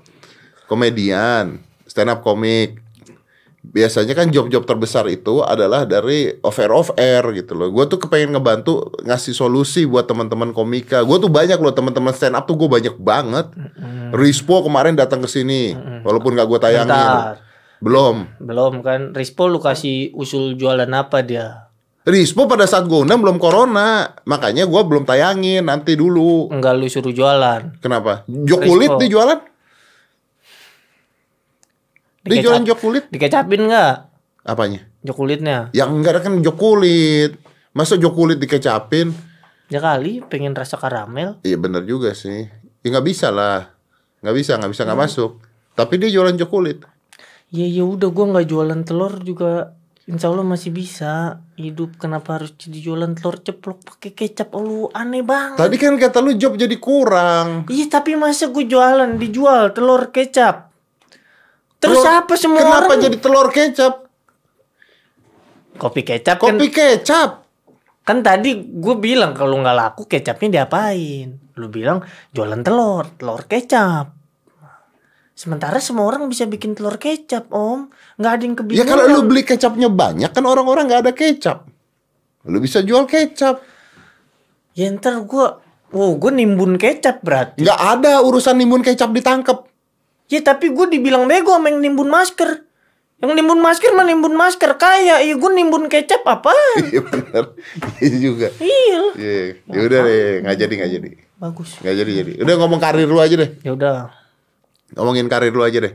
komedian, 0.72 1.60
stand 1.84 2.08
up 2.08 2.24
komik. 2.24 2.80
Biasanya 3.60 4.16
kan 4.16 4.32
job-job 4.32 4.64
terbesar 4.64 5.04
itu 5.12 5.44
adalah 5.44 5.84
dari 5.84 6.32
off 6.40 6.58
air 6.64 6.72
off 6.72 6.96
air 6.96 7.22
gitu 7.36 7.52
loh. 7.52 7.68
Gua 7.68 7.92
tuh 7.92 8.00
kepengen 8.00 8.32
ngebantu 8.32 8.96
ngasih 9.04 9.36
solusi 9.36 9.84
buat 9.84 10.08
teman-teman 10.08 10.56
komika. 10.56 11.04
Gua 11.04 11.20
tuh 11.20 11.28
banyak 11.28 11.60
loh 11.60 11.76
teman-teman 11.76 12.16
stand 12.16 12.40
up 12.40 12.48
tuh 12.48 12.56
gue 12.56 12.72
banyak 12.72 12.96
banget. 12.96 13.52
Rispo 14.16 14.64
kemarin 14.64 14.96
datang 14.96 15.20
ke 15.20 15.28
sini, 15.28 15.76
walaupun 16.08 16.40
nggak 16.40 16.48
gue 16.48 16.60
tayangin. 16.64 16.96
Bentar. 16.96 17.36
Belum. 17.80 18.28
Belum 18.40 18.84
kan 18.84 19.16
Rispo 19.16 19.48
lu 19.48 19.60
kasih 19.60 20.12
usul 20.16 20.60
jualan 20.60 20.90
apa 20.92 21.24
dia? 21.24 21.69
Rispo 22.02 22.48
pada 22.48 22.64
saat 22.64 22.86
gue 22.86 22.96
undang 22.98 23.20
belum 23.20 23.38
corona, 23.38 24.16
makanya 24.24 24.64
gue 24.64 24.82
belum 24.82 25.04
tayangin 25.04 25.62
nanti 25.62 25.94
dulu. 25.94 26.48
Enggak 26.50 26.74
lu 26.74 26.88
suruh 26.88 27.12
jualan. 27.12 27.78
Kenapa? 27.78 28.24
Jok 28.26 28.60
kulit 28.62 28.90
dia 28.98 29.10
jualan? 29.10 29.40
Dia 32.20 32.30
Dikecap- 32.30 32.44
jualan 32.44 32.64
jok 32.66 32.80
kulit? 32.80 33.04
Dikecapin 33.08 33.62
enggak? 33.62 33.94
Apanya? 34.42 34.82
Jok 35.02 35.18
kulitnya. 35.18 35.58
Yang 35.72 35.90
enggak 35.94 36.12
ada 36.14 36.22
kan 36.22 36.34
jok 36.40 36.58
kulit. 36.58 37.32
Masa 37.72 37.96
jok 37.96 38.14
kulit 38.14 38.38
dikecapin? 38.38 39.14
Ya 39.70 39.80
kali 39.80 40.26
pengen 40.26 40.52
rasa 40.52 40.76
karamel. 40.76 41.38
Iya 41.42 41.56
bener 41.56 41.86
juga 41.86 42.12
sih. 42.12 42.50
Ya 42.82 42.88
nggak 42.90 43.06
bisa 43.06 43.30
lah. 43.30 43.70
Nggak 44.20 44.36
bisa, 44.36 44.52
nggak 44.56 44.72
bisa 44.72 44.82
Hmm. 44.82 44.88
nggak 44.90 45.02
masuk. 45.02 45.32
Tapi 45.74 45.94
dia 45.96 46.10
jualan 46.10 46.36
jok 46.36 46.50
kulit. 46.50 46.80
Ya 47.50 47.66
ya 47.66 47.84
udah 47.84 48.10
gua 48.10 48.26
nggak 48.30 48.48
jualan 48.48 48.82
telur 48.84 49.14
juga 49.20 49.74
Insya 50.10 50.34
Allah 50.34 50.42
masih 50.42 50.74
bisa 50.74 51.38
hidup. 51.54 52.02
Kenapa 52.02 52.42
harus 52.42 52.58
jadi 52.58 52.82
jualan 52.82 53.14
telur 53.14 53.38
ceplok 53.38 53.86
pakai 53.86 54.18
kecap? 54.18 54.58
Oh, 54.58 54.66
lu 54.66 54.80
aneh 54.90 55.22
banget. 55.22 55.62
Tadi 55.62 55.76
kan 55.78 55.94
kata 56.02 56.18
lu 56.18 56.34
job 56.34 56.58
jadi 56.58 56.74
kurang. 56.82 57.70
Iya 57.70 57.86
tapi 57.88 58.18
masa 58.18 58.50
gue 58.50 58.66
jualan 58.66 59.22
dijual 59.22 59.70
telur 59.70 60.10
kecap. 60.10 60.74
Terus 61.78 62.02
Telur- 62.02 62.10
apa 62.26 62.34
semua 62.36 62.60
Kenapa 62.60 62.90
orang 62.90 63.06
jadi 63.06 63.18
telur 63.22 63.48
kecap? 63.54 64.10
kopi 65.80 66.04
kecap 66.04 66.38
kan? 66.44 66.60
Kopi 66.60 66.68
kecap. 66.68 67.48
Kan 68.04 68.20
tadi 68.20 68.52
gue 68.68 68.96
bilang 69.00 69.32
kalau 69.32 69.62
nggak 69.62 69.78
laku 69.78 70.04
kecapnya 70.10 70.66
diapain? 70.66 71.40
Lu 71.56 71.72
bilang 71.72 72.04
jualan 72.36 72.60
telur, 72.66 73.08
telur 73.16 73.48
kecap. 73.48 74.19
Sementara 75.40 75.80
semua 75.80 76.04
orang 76.04 76.28
bisa 76.28 76.44
bikin 76.44 76.76
telur 76.76 77.00
kecap, 77.00 77.48
Om. 77.48 77.88
Nggak 78.20 78.32
ada 78.36 78.44
yang 78.44 78.52
Ya 78.52 78.60
kebingungan. 78.60 78.90
kalau 78.92 79.04
lu 79.08 79.22
beli 79.24 79.48
kecapnya 79.48 79.88
banyak 79.88 80.36
kan 80.36 80.44
orang-orang 80.44 80.92
nggak 80.92 81.02
ada 81.08 81.14
kecap. 81.16 81.64
Lu 82.44 82.60
bisa 82.60 82.84
jual 82.84 83.08
kecap. 83.08 83.64
Ya 84.76 84.92
ntar 84.92 85.24
gue, 85.24 85.46
wow, 85.96 86.12
gue 86.20 86.32
nimbun 86.36 86.76
kecap 86.76 87.24
berarti. 87.24 87.64
Nggak 87.64 87.80
ada 87.80 88.20
urusan 88.20 88.60
nimbun 88.60 88.84
kecap 88.84 89.16
ditangkep. 89.16 89.64
Ya 90.28 90.44
tapi 90.44 90.76
gue 90.76 90.86
dibilang 90.92 91.24
bego 91.24 91.56
sama 91.56 91.72
yang 91.72 91.80
nimbun 91.80 92.12
masker. 92.12 92.68
Yang 93.20 93.32
nimbun 93.40 93.64
masker 93.64 93.96
mah 93.96 94.04
nimbun 94.04 94.36
masker 94.36 94.76
kaya. 94.76 95.24
Iya 95.24 95.40
gue 95.40 95.52
nimbun 95.56 95.88
kecap 95.88 96.20
apa? 96.28 96.52
Iya 96.84 97.00
benar. 97.00 97.56
Iya 98.04 98.18
juga. 98.20 98.48
iya. 98.60 99.02
Iya. 99.16 99.40
Ya 99.72 99.80
udah 99.88 100.00
deh, 100.04 100.44
nggak 100.44 100.58
jadi 100.60 100.74
nggak 100.76 100.92
jadi. 101.00 101.10
Bagus. 101.40 101.80
Nggak 101.80 101.96
jadi 101.96 102.12
jadi. 102.12 102.32
Udah 102.44 102.54
ngomong 102.60 102.80
karir 102.84 103.08
lu 103.08 103.24
aja 103.24 103.40
deh. 103.40 103.56
Ya 103.64 103.72
udah. 103.72 104.12
Ngomongin 104.94 105.28
karir 105.28 105.52
lu 105.52 105.62
aja 105.62 105.80
deh. 105.80 105.94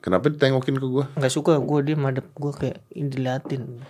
Kenapa 0.00 0.32
ditengokin 0.32 0.76
ke 0.76 0.86
gua? 0.86 1.04
Nggak 1.12 1.28
suka 1.30 1.60
gue 1.60 1.80
dia 1.82 1.94
madep 1.94 2.24
gue 2.32 2.52
kayak 2.52 2.78
diliatin. 2.90 3.84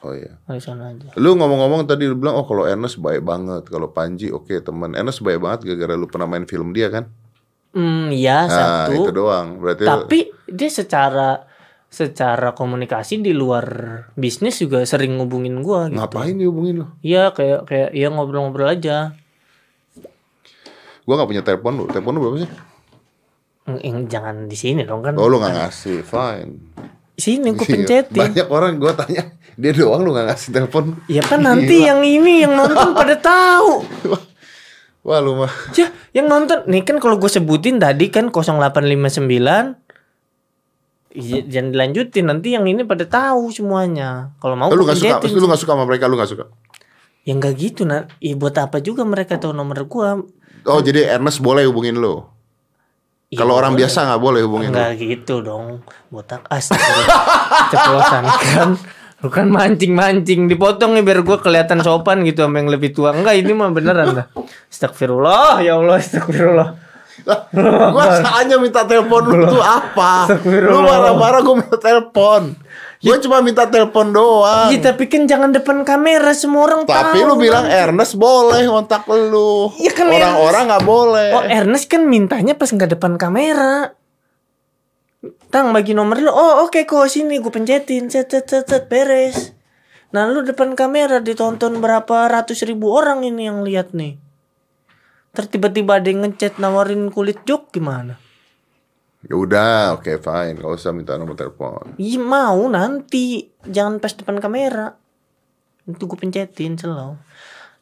Oh 0.00 0.14
iya. 0.14 0.38
Dari 0.46 0.62
sana 0.62 0.94
aja. 0.94 1.10
Lu 1.16 1.34
ngomong-ngomong 1.34 1.84
tadi 1.84 2.06
lu 2.06 2.14
bilang 2.14 2.38
oh 2.38 2.46
kalau 2.46 2.62
Ernest 2.62 2.96
baik 2.96 3.26
banget, 3.26 3.66
kalau 3.66 3.90
Panji 3.90 4.30
oke 4.30 4.52
teman. 4.60 4.94
Ernest 4.94 5.20
baik 5.20 5.42
banget 5.42 5.66
gara-gara 5.66 5.94
lu 5.94 6.06
pernah 6.06 6.24
main 6.24 6.46
film 6.46 6.70
dia 6.70 6.86
kan? 6.86 7.10
Hmm, 7.74 8.08
ya 8.08 8.46
Nah, 8.46 8.86
itu 8.88 9.04
satu. 9.04 9.12
doang. 9.12 9.58
Berarti 9.58 9.82
lu- 9.82 9.90
Tapi 9.90 10.18
dia 10.46 10.70
secara 10.70 11.42
secara 11.86 12.52
komunikasi 12.52 13.18
di 13.18 13.30
luar 13.30 13.66
bisnis 14.14 14.58
juga 14.58 14.84
sering 14.84 15.16
ngubungin 15.16 15.58
gua 15.60 15.88
gitu. 15.88 15.98
ngapain 15.98 16.34
dihubungin 16.34 16.74
lu? 16.78 16.86
Iya 17.00 17.32
kayak 17.32 17.66
kayak 17.66 17.90
ya 17.90 18.06
ngobrol-ngobrol 18.06 18.70
aja. 18.70 19.18
Gua 21.06 21.14
nggak 21.16 21.30
punya 21.30 21.42
telepon 21.42 21.72
lu. 21.72 21.84
Telepon 21.86 22.12
lu 22.12 22.20
berapa 22.20 22.38
sih? 22.42 22.50
Yang, 23.66 23.98
jangan 24.06 24.36
di 24.46 24.54
sini 24.54 24.82
dong 24.82 25.00
kan. 25.00 25.14
Oh 25.14 25.26
lu 25.26 25.38
nggak 25.38 25.54
ngasih, 25.54 26.02
fine. 26.02 26.52
Sini 27.16 27.48
gue 27.50 27.64
Iya. 27.64 27.72
pencetin. 27.80 28.18
Banyak 28.20 28.46
orang 28.46 28.76
gua 28.76 28.92
tanya, 28.92 29.32
dia 29.54 29.72
doang 29.72 30.04
lu 30.04 30.12
nggak 30.12 30.26
ngasih 30.28 30.48
telepon. 30.52 30.84
Ya 31.06 31.24
kan 31.24 31.40
nanti 31.40 31.80
Gila. 31.80 31.88
yang 31.88 32.00
ini 32.02 32.44
yang 32.44 32.52
nonton 32.52 32.92
pada 32.92 33.16
tahu. 33.32 33.86
Wah 35.00 35.18
lu 35.18 35.38
mah. 35.38 35.50
Ya, 35.72 35.88
yang 36.12 36.26
nonton 36.26 36.66
nih 36.66 36.82
kan 36.82 36.98
kalau 36.98 37.14
gue 37.16 37.30
sebutin 37.30 37.78
tadi 37.78 38.10
kan 38.10 38.34
0859 38.34 39.86
Iya, 41.16 41.48
jangan 41.48 41.72
dilanjutin 41.72 42.28
nanti 42.28 42.52
yang 42.52 42.68
ini 42.68 42.84
pada 42.84 43.08
tahu 43.08 43.48
semuanya. 43.48 44.36
Kalau 44.36 44.52
mau 44.52 44.68
lu 44.68 44.84
gua 44.84 44.92
nggak 44.92 45.00
suka, 45.00 45.16
lu 45.32 45.48
nggak 45.48 45.62
suka 45.64 45.72
sama 45.72 45.88
mereka, 45.88 46.12
lu 46.12 46.20
nggak 46.20 46.28
suka. 46.28 46.44
Ya 47.26 47.34
enggak 47.34 47.58
gitu 47.58 47.82
nah. 47.82 48.06
Ya 48.22 48.38
buat 48.38 48.54
apa 48.54 48.78
juga 48.78 49.02
mereka 49.02 49.34
tahu 49.36 49.50
nomor 49.50 49.82
gua? 49.90 50.22
Oh 50.62 50.80
jadi 50.80 51.18
Ernest 51.18 51.42
boleh 51.42 51.66
hubungin 51.66 51.98
lu. 51.98 52.22
Ya, 53.26 53.42
Kalau 53.42 53.58
orang 53.58 53.74
boleh. 53.74 53.82
biasa 53.82 53.98
nggak 54.06 54.22
boleh 54.22 54.40
hubungin 54.46 54.70
lu. 54.70 54.78
Enggak 54.78 54.90
gitu 54.96 55.34
dong. 55.42 55.82
Botak 56.06 56.46
astagfirullah. 56.46 57.18
Ceplosan 57.74 58.24
kan. 58.30 58.70
Lu 59.16 59.28
kan 59.32 59.48
mancing-mancing 59.48 60.46
dipotong 60.46 60.94
nih 60.94 61.02
biar 61.02 61.26
gua 61.26 61.42
kelihatan 61.42 61.82
sopan 61.82 62.22
gitu 62.22 62.46
sama 62.46 62.62
yang 62.62 62.70
lebih 62.70 62.94
tua. 62.94 63.10
Enggak, 63.10 63.34
ini 63.42 63.50
mah 63.58 63.74
beneran 63.74 64.22
dah. 64.22 64.26
Astagfirullah, 64.70 65.66
ya 65.66 65.74
Allah, 65.74 65.98
astagfirullah. 65.98 66.68
Lah, 67.26 67.40
gua 67.90 68.22
salahnya 68.22 68.60
minta 68.60 68.86
telepon 68.86 69.24
lu 69.26 69.50
tuh 69.50 69.64
apa? 69.64 70.30
Lu 70.46 70.78
marah-marah 70.78 71.40
gua 71.42 71.56
minta 71.58 71.78
telepon. 71.80 72.54
Gua 73.06 73.22
cuma 73.22 73.38
minta 73.38 73.70
telepon 73.70 74.10
doang. 74.10 74.66
Iya, 74.74 74.90
tapi 74.90 75.06
kan 75.06 75.30
jangan 75.30 75.54
depan 75.54 75.86
kamera 75.86 76.34
semua 76.34 76.66
orang 76.66 76.82
Tapi 76.82 77.22
tahu. 77.22 77.28
lu 77.30 77.34
bilang 77.38 77.70
Ernest 77.70 78.18
boleh 78.18 78.66
kontak 78.66 79.06
lu. 79.06 79.70
Iya 79.78 79.94
kan, 79.94 80.10
Orang-orang 80.10 80.62
nggak 80.66 80.84
boleh. 80.84 81.28
Oh 81.38 81.44
Ernest 81.46 81.86
kan 81.86 82.02
mintanya 82.02 82.58
pas 82.58 82.66
nggak 82.66 82.98
depan 82.98 83.14
kamera. 83.14 83.94
Tang 85.54 85.70
bagi 85.70 85.94
nomor 85.94 86.18
lu. 86.18 86.34
Oh 86.34 86.66
oke 86.66 86.82
kok 86.82 87.06
sini 87.06 87.38
gue 87.38 87.52
pencetin. 87.54 88.10
Set 88.10 88.26
set 88.26 88.50
set 88.50 88.66
set 88.66 88.90
beres. 88.90 89.54
Nah 90.10 90.26
lu 90.26 90.42
depan 90.42 90.74
kamera 90.74 91.22
ditonton 91.22 91.78
berapa 91.78 92.26
ratus 92.26 92.66
ribu 92.66 92.90
orang 92.90 93.22
ini 93.22 93.46
yang 93.46 93.62
lihat 93.62 93.94
nih. 93.94 94.18
Terus 95.30 95.48
tiba-tiba 95.52 96.02
ada 96.02 96.08
yang 96.10 96.26
ngechat 96.26 96.58
nawarin 96.58 97.12
kulit 97.12 97.44
jok 97.46 97.70
gimana? 97.70 98.18
Ya 99.26 99.34
udah, 99.34 99.98
oke 99.98 100.22
fine. 100.22 100.54
Gak 100.62 100.70
usah 100.70 100.94
minta 100.94 101.18
nomor 101.18 101.34
telepon. 101.34 101.98
Iya 101.98 102.22
mau 102.22 102.70
nanti. 102.70 103.50
Jangan 103.66 103.98
pas 103.98 104.14
depan 104.14 104.38
kamera. 104.38 104.94
Itu 105.82 106.06
gue 106.06 106.18
pencetin 106.18 106.78
selalu. 106.78 107.18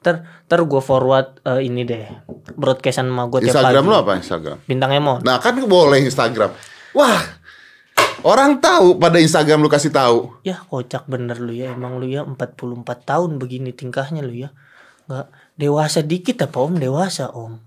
Ter, 0.00 0.24
ter 0.48 0.60
gue 0.60 0.82
forward 0.84 1.44
eh, 1.44 1.68
ini 1.68 1.84
deh. 1.84 2.08
Broadcastan 2.56 3.12
sama 3.12 3.28
gue 3.28 3.44
tiap 3.44 3.60
Instagram 3.60 3.84
lu 3.84 3.96
apa 3.96 4.12
Instagram? 4.16 4.56
Bintang 4.64 4.90
Emon. 4.96 5.20
Nah 5.20 5.36
kan 5.36 5.56
boleh 5.60 6.00
Instagram. 6.00 6.52
Wah, 6.96 7.20
orang 8.24 8.60
tahu 8.64 8.96
pada 8.96 9.20
Instagram 9.20 9.60
lu 9.60 9.68
kasih 9.68 9.92
tahu. 9.92 10.40
Ya 10.48 10.64
kocak 10.64 11.04
bener 11.08 11.40
lu 11.40 11.52
ya 11.52 11.76
Emang 11.76 12.00
lu 12.00 12.08
ya 12.08 12.24
44 12.24 12.80
tahun 13.04 13.36
begini 13.36 13.74
tingkahnya 13.74 14.22
lu 14.22 14.32
ya 14.32 14.54
Nggak 15.10 15.26
dewasa 15.58 16.00
dikit 16.00 16.46
apa 16.46 16.56
om 16.62 16.78
Dewasa 16.78 17.34
om 17.34 17.60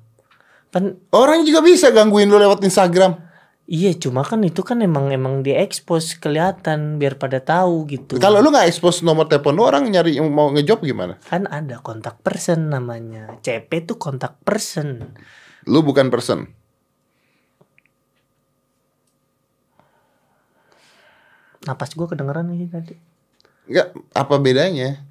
Kan 0.71 0.97
Orang 1.11 1.43
juga 1.43 1.59
bisa 1.61 1.91
gangguin 1.91 2.31
lu 2.31 2.39
lewat 2.39 2.63
Instagram. 2.63 3.26
Iya 3.67 3.91
cuma 3.99 4.23
kan 4.23 4.39
itu 4.47 4.63
kan 4.63 4.79
emang 4.79 5.11
Emang 5.11 5.43
diekspos 5.43 6.15
kelihatan 6.23 7.03
Biar 7.03 7.19
pada 7.19 7.43
tahu 7.43 7.83
gitu 7.91 8.15
Kalau 8.15 8.39
lu 8.39 8.47
nggak 8.47 8.71
expose 8.71 9.03
nomor 9.03 9.27
telepon 9.27 9.59
lu 9.59 9.67
orang 9.67 9.91
nyari 9.91 10.15
yang 10.15 10.31
mau 10.31 10.47
ngejob 10.55 10.87
gimana? 10.87 11.19
Kan 11.27 11.51
ada 11.51 11.83
kontak 11.83 12.23
person 12.23 12.71
namanya 12.71 13.35
CP 13.43 13.83
tuh 13.83 13.99
kontak 13.99 14.39
person 14.47 15.19
Lu 15.67 15.83
bukan 15.83 16.07
person. 16.07 16.47
Napas 21.67 21.91
gue 21.91 22.07
kedengeran 22.07 22.47
nih 22.47 22.71
tadi 22.71 22.95
Enggak, 23.67 23.91
apa 24.15 24.35
bedanya? 24.39 25.03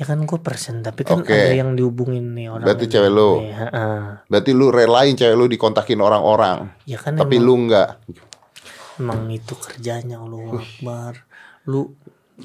Ya 0.00 0.08
kan 0.08 0.24
gue 0.24 0.38
person 0.40 0.80
Tapi 0.80 1.04
kan 1.04 1.20
Oke. 1.20 1.36
ada 1.36 1.52
yang 1.52 1.76
dihubungin 1.76 2.32
nih 2.32 2.48
orang 2.48 2.64
Berarti 2.64 2.88
cewek 2.88 3.12
lu. 3.12 3.44
Iya, 3.44 3.68
heeh. 3.68 4.00
Berarti 4.32 4.50
lu 4.56 4.72
relain 4.72 5.12
cewek 5.12 5.36
lu 5.36 5.44
dikontakin 5.44 6.00
orang-orang. 6.00 6.72
Ya 6.88 6.96
kan 6.96 7.20
Tapi 7.20 7.36
emang, 7.36 7.44
lu 7.44 7.54
nggak. 7.68 7.88
emang 9.00 9.28
itu 9.28 9.54
kerjanya 9.56 10.20
Allah 10.20 10.60
Akbar 10.60 11.24
Lu 11.68 11.92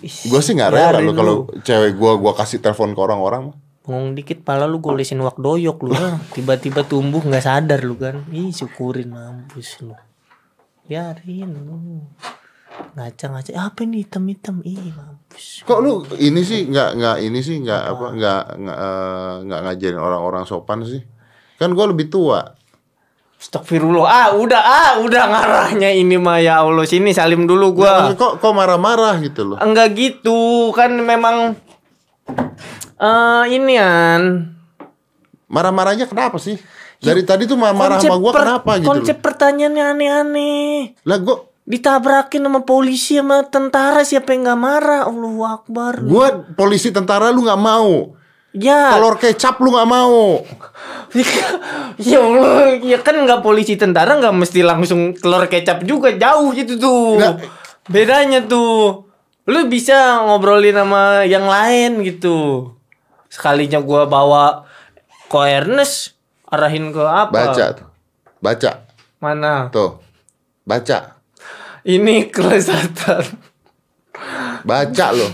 Gue 0.04 0.40
sih 0.44 0.52
nggak 0.52 0.72
rela 0.76 1.00
lu 1.00 1.16
kalau 1.16 1.48
cewek 1.64 1.96
gua 1.96 2.20
gua 2.20 2.36
kasih 2.36 2.60
telepon 2.60 2.92
ke 2.92 3.00
orang-orang. 3.00 3.56
Bengong 3.88 4.12
dikit 4.18 4.44
pala 4.44 4.68
lu 4.68 4.84
golesin 4.84 5.24
wak 5.24 5.40
doyok 5.40 5.78
lu 5.88 5.96
ah. 5.96 6.20
Tiba-tiba 6.36 6.84
tumbuh 6.84 7.24
nggak 7.24 7.46
sadar 7.46 7.80
lu 7.86 7.96
kan 7.96 8.28
Ih 8.34 8.50
syukurin 8.50 9.14
mampus 9.14 9.80
lu 9.86 9.94
Biarin 10.90 11.54
lu 11.54 12.02
Ngaca-ngaca 12.96 13.52
Apa 13.54 13.84
ini 13.84 14.02
hitam-hitam 14.02 14.60
Ih 14.62 14.92
mampus 14.92 15.64
Kok 15.64 15.80
lu 15.80 15.94
ini 16.18 16.42
sih 16.42 16.64
nggak 16.66 16.90
nggak 16.96 17.18
ini 17.22 17.40
sih 17.40 17.60
nggak 17.60 17.82
apa 17.88 18.06
nggak 18.14 18.42
nggak 18.56 18.78
eh, 18.80 19.34
nggak 19.44 19.60
ngajarin 19.62 20.00
orang-orang 20.00 20.44
sopan 20.44 20.80
sih? 20.82 21.02
Kan 21.56 21.72
gua 21.72 21.88
lebih 21.88 22.08
tua. 22.08 22.44
Astagfirullah 23.36 24.08
Ah 24.08 24.28
udah 24.34 24.62
ah 24.62 24.92
udah 24.98 25.24
ngarahnya 25.26 25.92
ini 25.92 26.16
mah 26.16 26.40
ya 26.40 26.64
Allah 26.64 26.84
Sini 26.84 27.12
salim 27.12 27.44
dulu 27.44 27.76
gua 27.76 28.12
Kok 28.12 28.40
kok 28.40 28.54
marah-marah 28.54 29.20
gitu 29.20 29.44
loh? 29.46 29.58
Enggak 29.60 29.92
gitu 29.94 30.72
Kan 30.72 30.96
memang 30.98 31.54
eh 32.96 33.44
ini 33.52 33.76
an 33.76 34.56
Marah-marahnya 35.46 36.08
kenapa 36.08 36.40
sih? 36.40 36.56
Dari 36.96 37.22
tadi 37.22 37.46
tuh 37.46 37.54
marah 37.54 38.00
sama 38.00 38.18
gua 38.18 38.32
per- 38.32 38.48
kenapa 38.48 38.72
gitu 38.80 38.88
Konsep 38.88 39.18
loh? 39.20 39.24
pertanyaannya 39.24 39.84
aneh-aneh 39.86 40.76
Lah 41.04 41.18
gua 41.20 41.36
Ditabrakin 41.66 42.46
sama 42.46 42.62
polisi 42.62 43.18
sama 43.18 43.42
tentara 43.50 44.06
siapa 44.06 44.38
yang 44.38 44.46
nggak 44.46 44.62
marah 44.62 45.02
Allahu 45.10 45.42
Akbar 45.42 45.98
gua 46.06 46.46
polisi 46.54 46.94
tentara 46.94 47.34
lu 47.34 47.42
nggak 47.42 47.62
mau. 47.62 48.14
Ya 48.56 48.94
Telur 48.94 49.18
kecap 49.18 49.58
lu 49.60 49.74
nggak 49.74 49.90
mau. 49.90 50.46
ya 52.00 52.22
Allah, 52.22 52.78
ya 52.80 53.02
kan 53.02 53.18
nggak 53.18 53.42
polisi 53.42 53.76
tentara 53.76 54.16
nggak 54.16 54.32
mesti 54.32 54.62
langsung 54.62 55.18
telur 55.18 55.50
kecap 55.50 55.82
juga 55.84 56.14
jauh 56.14 56.54
gitu 56.54 56.78
tuh. 56.78 57.18
Nggak. 57.18 57.36
Bedanya 57.90 58.46
tuh, 58.46 59.10
lu 59.50 59.60
bisa 59.66 60.22
ngobrolin 60.22 60.78
sama 60.78 61.26
yang 61.26 61.50
lain 61.50 62.06
gitu. 62.06 62.70
Sekalinya 63.28 63.82
gua 63.82 64.06
bawa 64.06 64.70
ke 65.28 65.40
Ernest, 65.50 66.14
arahin 66.46 66.94
ke 66.94 67.02
apa? 67.02 67.34
Baca 67.34 67.66
tuh. 67.74 67.88
Baca. 68.38 68.72
Mana? 69.18 69.74
Tuh. 69.74 69.98
Baca. 70.62 71.15
Ini 71.86 72.34
kelezatan 72.34 73.24
Baca 74.66 75.08
lo. 75.14 75.30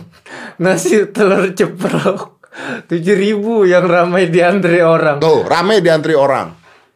nasi 0.59 1.07
telur 1.09 1.55
ceprok 1.55 2.41
tujuh 2.91 3.15
ribu 3.15 3.63
yang 3.63 3.87
ramai 3.87 4.27
diantri 4.27 4.83
orang. 4.83 5.23
Tuh, 5.23 5.47
rame 5.47 5.79
diantri 5.79 6.13
orang. 6.13 6.51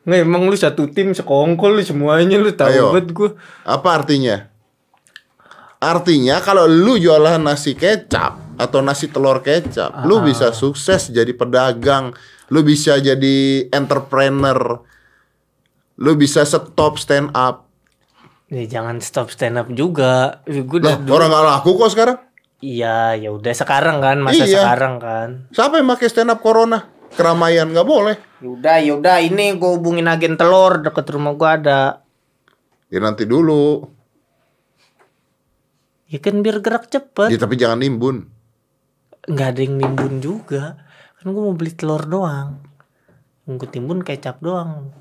Nggak 0.06 0.22
emang 0.22 0.42
lu 0.46 0.56
satu 0.60 0.86
tim 0.92 1.16
sekongkol 1.18 1.80
lu 1.80 1.84
semuanya 1.84 2.38
lu 2.38 2.54
tahu 2.54 2.70
Ayo. 2.70 2.86
banget 2.94 3.08
gua. 3.16 3.30
Apa 3.66 4.04
artinya? 4.04 4.52
Artinya 5.82 6.38
kalau 6.44 6.70
lu 6.70 7.02
jualan 7.02 7.42
nasi 7.42 7.74
kecap 7.74 8.38
atau 8.60 8.80
nasi 8.86 9.10
telur 9.10 9.42
kecap, 9.42 10.06
lu 10.06 10.22
bisa 10.22 10.54
sukses 10.54 11.10
jadi 11.10 11.34
pedagang, 11.34 12.14
lu 12.54 12.62
bisa 12.62 13.02
jadi 13.02 13.68
entrepreneur, 13.74 14.82
lu 16.00 16.12
bisa 16.16 16.46
stop 16.46 17.02
stand 17.02 17.34
up. 17.34 17.65
Ya 18.46 18.64
jangan 18.70 19.02
stop 19.02 19.34
stand 19.34 19.58
up 19.58 19.68
juga. 19.70 20.42
Gue 20.46 20.80
dulu- 20.80 21.10
orang 21.10 21.30
nggak 21.30 21.46
laku 21.46 21.70
kok 21.76 21.92
sekarang. 21.92 22.18
Iya, 22.60 23.14
ya 23.16 23.30
udah 23.30 23.52
sekarang 23.52 24.00
kan, 24.00 24.18
masa 24.22 24.46
Iya. 24.46 24.64
sekarang 24.64 24.96
kan. 24.98 25.30
Siapa 25.52 25.78
yang 25.78 25.88
pakai 25.88 26.08
stand 26.08 26.30
up 26.30 26.40
corona? 26.40 26.94
keramaian 27.16 27.72
nggak 27.72 27.88
boleh. 27.88 28.16
Yaudah, 28.44 28.84
yaudah 28.84 29.18
ini 29.24 29.56
gue 29.56 29.72
hubungin 29.72 30.04
agen 30.04 30.36
telur 30.36 30.84
deket 30.84 31.08
rumah 31.08 31.32
gue 31.32 31.48
ada. 31.48 32.04
Ya 32.92 33.00
nanti 33.00 33.24
dulu. 33.24 33.88
Ya 36.06 36.20
kan 36.20 36.44
biar 36.44 36.60
gerak 36.60 36.92
cepet. 36.92 37.32
Ya, 37.32 37.40
tapi 37.40 37.56
jangan 37.56 37.80
nimbun. 37.80 38.36
nggak 39.26 39.48
ada 39.48 39.62
yang 39.64 39.76
nimbun 39.76 40.14
juga 40.22 40.78
kan 41.18 41.26
gue 41.26 41.42
mau 41.42 41.58
beli 41.58 41.74
telur 41.74 42.06
doang 42.06 42.62
gue 43.44 43.66
timbun 43.66 44.06
kecap 44.06 44.38
doang 44.38 44.94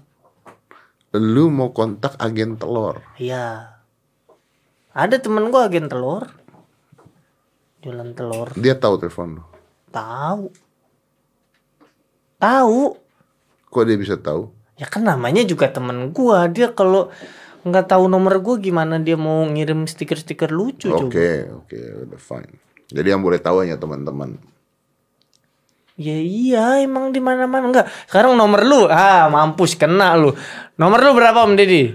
Lu 1.14 1.46
mau 1.46 1.70
kontak 1.70 2.18
agen 2.18 2.58
telur. 2.58 2.98
iya 3.16 3.70
ada 4.90 5.18
temen 5.18 5.50
gue 5.50 5.58
agen 5.58 5.86
telur 5.86 6.26
jualan 7.80 8.14
telur 8.14 8.48
Dia 8.54 8.74
tahu 8.74 8.94
telepon 8.96 9.38
lu. 9.38 9.44
tahu 9.88 10.50
tahu 12.36 12.98
Kok 13.66 13.84
dia 13.84 13.98
bisa 13.98 14.14
tahu? 14.14 14.50
ya 14.74 14.86
kan 14.86 15.02
namanya 15.02 15.42
juga 15.42 15.70
temen 15.70 16.10
gue 16.10 16.38
dia 16.50 16.70
kalau 16.70 17.06
nggak 17.62 17.86
tahu 17.88 18.06
nomor 18.06 18.38
gue 18.38 18.58
gimana 18.60 18.98
dia 18.98 19.14
mau 19.14 19.46
ngirim 19.46 19.86
stiker-stiker 19.86 20.50
lucu 20.50 20.90
Oke, 20.90 21.46
coba 21.46 21.62
oke, 21.62 21.78
udah 22.04 22.20
fine. 22.20 22.52
Jadi 22.90 23.08
yang 23.08 23.22
boleh 23.22 23.38
tahu 23.38 23.64
hanya 23.64 23.74
teman-teman. 23.74 24.36
Ya 25.94 26.18
iya 26.18 26.82
emang 26.82 27.14
di 27.14 27.22
mana 27.22 27.46
mana 27.46 27.70
enggak. 27.70 27.86
Sekarang 28.10 28.34
nomor 28.34 28.66
lu 28.66 28.90
ah 28.90 29.30
mampus 29.30 29.78
kena 29.78 30.18
lu. 30.18 30.34
Nomor 30.74 30.98
lu 30.98 31.14
berapa 31.14 31.46
Om 31.46 31.54
Deddy? 31.54 31.94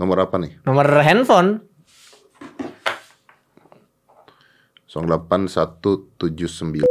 Nomor 0.00 0.24
apa 0.24 0.40
nih? 0.40 0.64
Nomor 0.64 0.88
handphone 1.04 1.60
08179. 4.90 6.88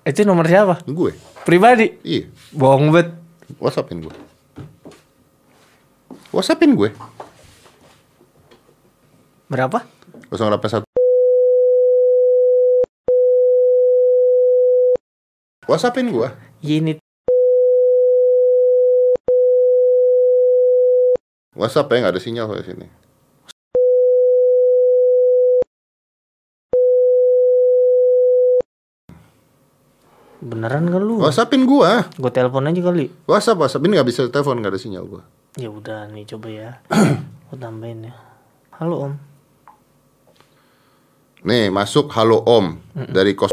itu 0.00 0.26
nomor 0.26 0.42
siapa? 0.42 0.82
Gue. 0.90 1.14
Pribadi. 1.46 1.94
Iya. 2.02 2.26
Bohong 2.50 2.90
bet. 2.90 3.14
WhatsAppin 3.62 4.02
gue. 4.02 4.14
WhatsAppin 6.34 6.74
gue. 6.74 6.90
Berapa? 9.46 9.86
081 10.34 10.89
WhatsAppin 15.70 16.10
gue. 16.10 16.26
Ya, 16.66 16.82
ini 16.82 16.98
WhatsApp 21.54 21.86
ya 21.94 22.02
nggak 22.02 22.14
ada 22.18 22.22
sinyal 22.22 22.50
kayak 22.50 22.66
sini. 22.66 22.88
beneran 30.40 30.88
kan 30.88 31.02
lu? 31.04 31.22
WhatsAppin 31.22 31.62
gue. 31.68 31.90
Gue 32.18 32.32
telepon 32.34 32.66
aja 32.66 32.80
kali. 32.82 33.06
WhatsApp 33.30 33.60
WhatsApp 33.62 33.86
ini 33.86 33.94
nggak 33.94 34.08
bisa 34.10 34.26
telepon 34.26 34.58
nggak 34.58 34.74
ada 34.74 34.80
sinyal 34.82 35.06
gue. 35.06 35.22
Ya 35.54 35.70
udah 35.70 36.10
nih 36.10 36.26
coba 36.34 36.48
ya. 36.50 36.70
Gue 37.50 37.58
tambahin 37.58 38.10
ya. 38.10 38.14
Halo 38.78 39.10
Om. 39.10 39.12
Nih 41.46 41.70
masuk 41.70 42.10
halo 42.14 42.42
Om 42.42 42.78
dari 43.14 43.34
kos. 43.38 43.52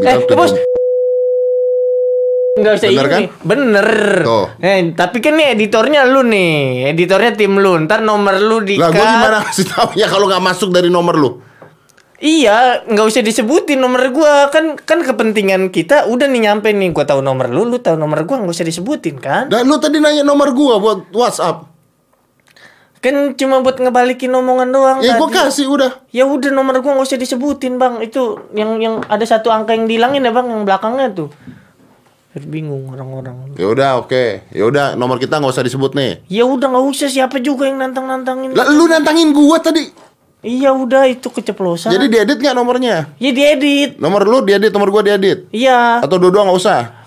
Eh, 0.00 0.22
bos. 0.32 0.63
Enggak 2.54 2.78
usah 2.78 2.86
Bener 2.86 3.02
ini. 3.02 3.10
kan? 3.10 3.22
Bener. 3.42 3.88
Tuh. 4.22 4.46
Eh, 4.62 4.94
tapi 4.94 5.18
kan 5.18 5.34
nih 5.34 5.58
editornya 5.58 6.06
lu 6.06 6.22
nih. 6.22 6.86
Editornya 6.94 7.34
tim 7.34 7.58
lu. 7.58 7.74
Ntar 7.82 8.06
nomor 8.06 8.38
lu 8.38 8.62
di 8.62 8.78
Lah 8.78 8.94
gue 8.94 9.02
gimana 9.02 9.42
kasih 9.42 9.66
tahu 9.66 9.98
ya 9.98 10.06
kalau 10.06 10.30
nggak 10.30 10.38
masuk 10.38 10.70
dari 10.70 10.86
nomor 10.86 11.18
lu? 11.18 11.42
Iya, 12.22 12.86
nggak 12.86 13.06
usah 13.10 13.26
disebutin 13.26 13.82
nomor 13.82 14.06
gua 14.14 14.54
kan 14.54 14.78
kan 14.78 15.02
kepentingan 15.02 15.74
kita 15.74 16.06
udah 16.06 16.30
nih 16.30 16.46
nyampe 16.46 16.70
nih 16.70 16.94
gua 16.94 17.02
tahu 17.02 17.26
nomor 17.26 17.50
lu, 17.50 17.66
lu 17.66 17.82
tahu 17.82 17.98
nomor 17.98 18.22
gua 18.22 18.46
nggak 18.46 18.54
usah 18.54 18.62
disebutin 18.70 19.18
kan? 19.18 19.50
Dan 19.50 19.66
lu 19.66 19.82
tadi 19.82 19.98
nanya 19.98 20.22
nomor 20.22 20.54
gua 20.54 20.78
buat 20.78 21.10
WhatsApp. 21.10 21.66
Kan 23.02 23.34
cuma 23.34 23.66
buat 23.66 23.82
ngebalikin 23.82 24.30
omongan 24.30 24.70
doang. 24.70 24.98
Ya 25.02 25.18
gua 25.18 25.26
kasih 25.26 25.66
udah. 25.66 26.06
Ya 26.14 26.22
udah 26.22 26.54
nomor 26.54 26.78
gua 26.86 27.02
nggak 27.02 27.10
usah 27.10 27.18
disebutin 27.18 27.82
bang. 27.82 27.98
Itu 27.98 28.46
yang 28.54 28.78
yang 28.78 29.02
ada 29.10 29.26
satu 29.26 29.50
angka 29.50 29.74
yang 29.74 29.90
dihilangin 29.90 30.22
ya 30.22 30.30
bang, 30.30 30.46
yang 30.54 30.62
belakangnya 30.62 31.10
tuh. 31.10 31.34
Bingung 32.34 32.90
orang-orang. 32.90 33.54
Ya 33.54 33.70
udah 33.70 34.02
oke. 34.02 34.50
Ya 34.50 34.66
udah 34.66 34.98
nomor 34.98 35.22
kita 35.22 35.38
nggak 35.38 35.54
usah 35.54 35.62
disebut 35.62 35.94
nih. 35.94 36.18
Ya 36.26 36.42
udah 36.42 36.66
nggak 36.66 36.86
usah 36.90 37.06
siapa 37.06 37.38
juga 37.38 37.70
yang 37.70 37.78
nantang-nantangin. 37.78 38.58
Lah 38.58 38.66
lu 38.74 38.90
nantangin 38.90 39.30
gua 39.30 39.62
tadi. 39.62 39.86
Iya 40.42 40.74
udah 40.74 41.06
itu 41.06 41.30
keceplosan. 41.30 41.94
Jadi 41.94 42.10
diedit 42.10 42.42
nggak 42.42 42.58
nomornya? 42.58 43.14
ya 43.22 43.30
diedit. 43.30 44.02
Nomor 44.02 44.26
lu 44.26 44.42
diedit, 44.42 44.74
nomor 44.74 44.90
gua 44.90 45.06
diedit. 45.06 45.46
Iya, 45.54 46.02
Atau 46.02 46.18
dua-dua 46.18 46.50
nggak 46.50 46.58
usah? 46.58 47.04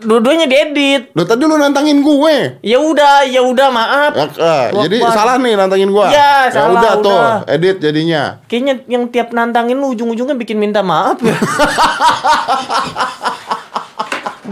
dua-duanya 0.00 0.48
diedit. 0.48 1.12
Lu 1.12 1.28
tadi 1.28 1.44
lu 1.44 1.60
nantangin 1.60 2.00
gue. 2.00 2.36
Ya 2.64 2.80
udah, 2.80 3.28
ya 3.28 3.44
udah 3.44 3.68
maaf. 3.68 4.12
Ya, 4.16 4.72
Gua 4.72 4.82
jadi 4.88 4.96
salah 5.12 5.36
nih 5.36 5.52
nantangin 5.56 5.92
gua. 5.92 6.08
Ya, 6.08 6.48
salah, 6.48 6.80
udah 6.80 6.92
tuh, 7.04 7.20
edit 7.52 7.76
jadinya. 7.84 8.40
Kayaknya 8.48 8.74
yang 8.88 9.04
tiap 9.12 9.36
nantangin 9.36 9.76
lu 9.76 9.92
ujung-ujungnya 9.92 10.36
bikin 10.40 10.56
minta 10.56 10.80
maaf 10.80 11.20
ya. 11.20 11.36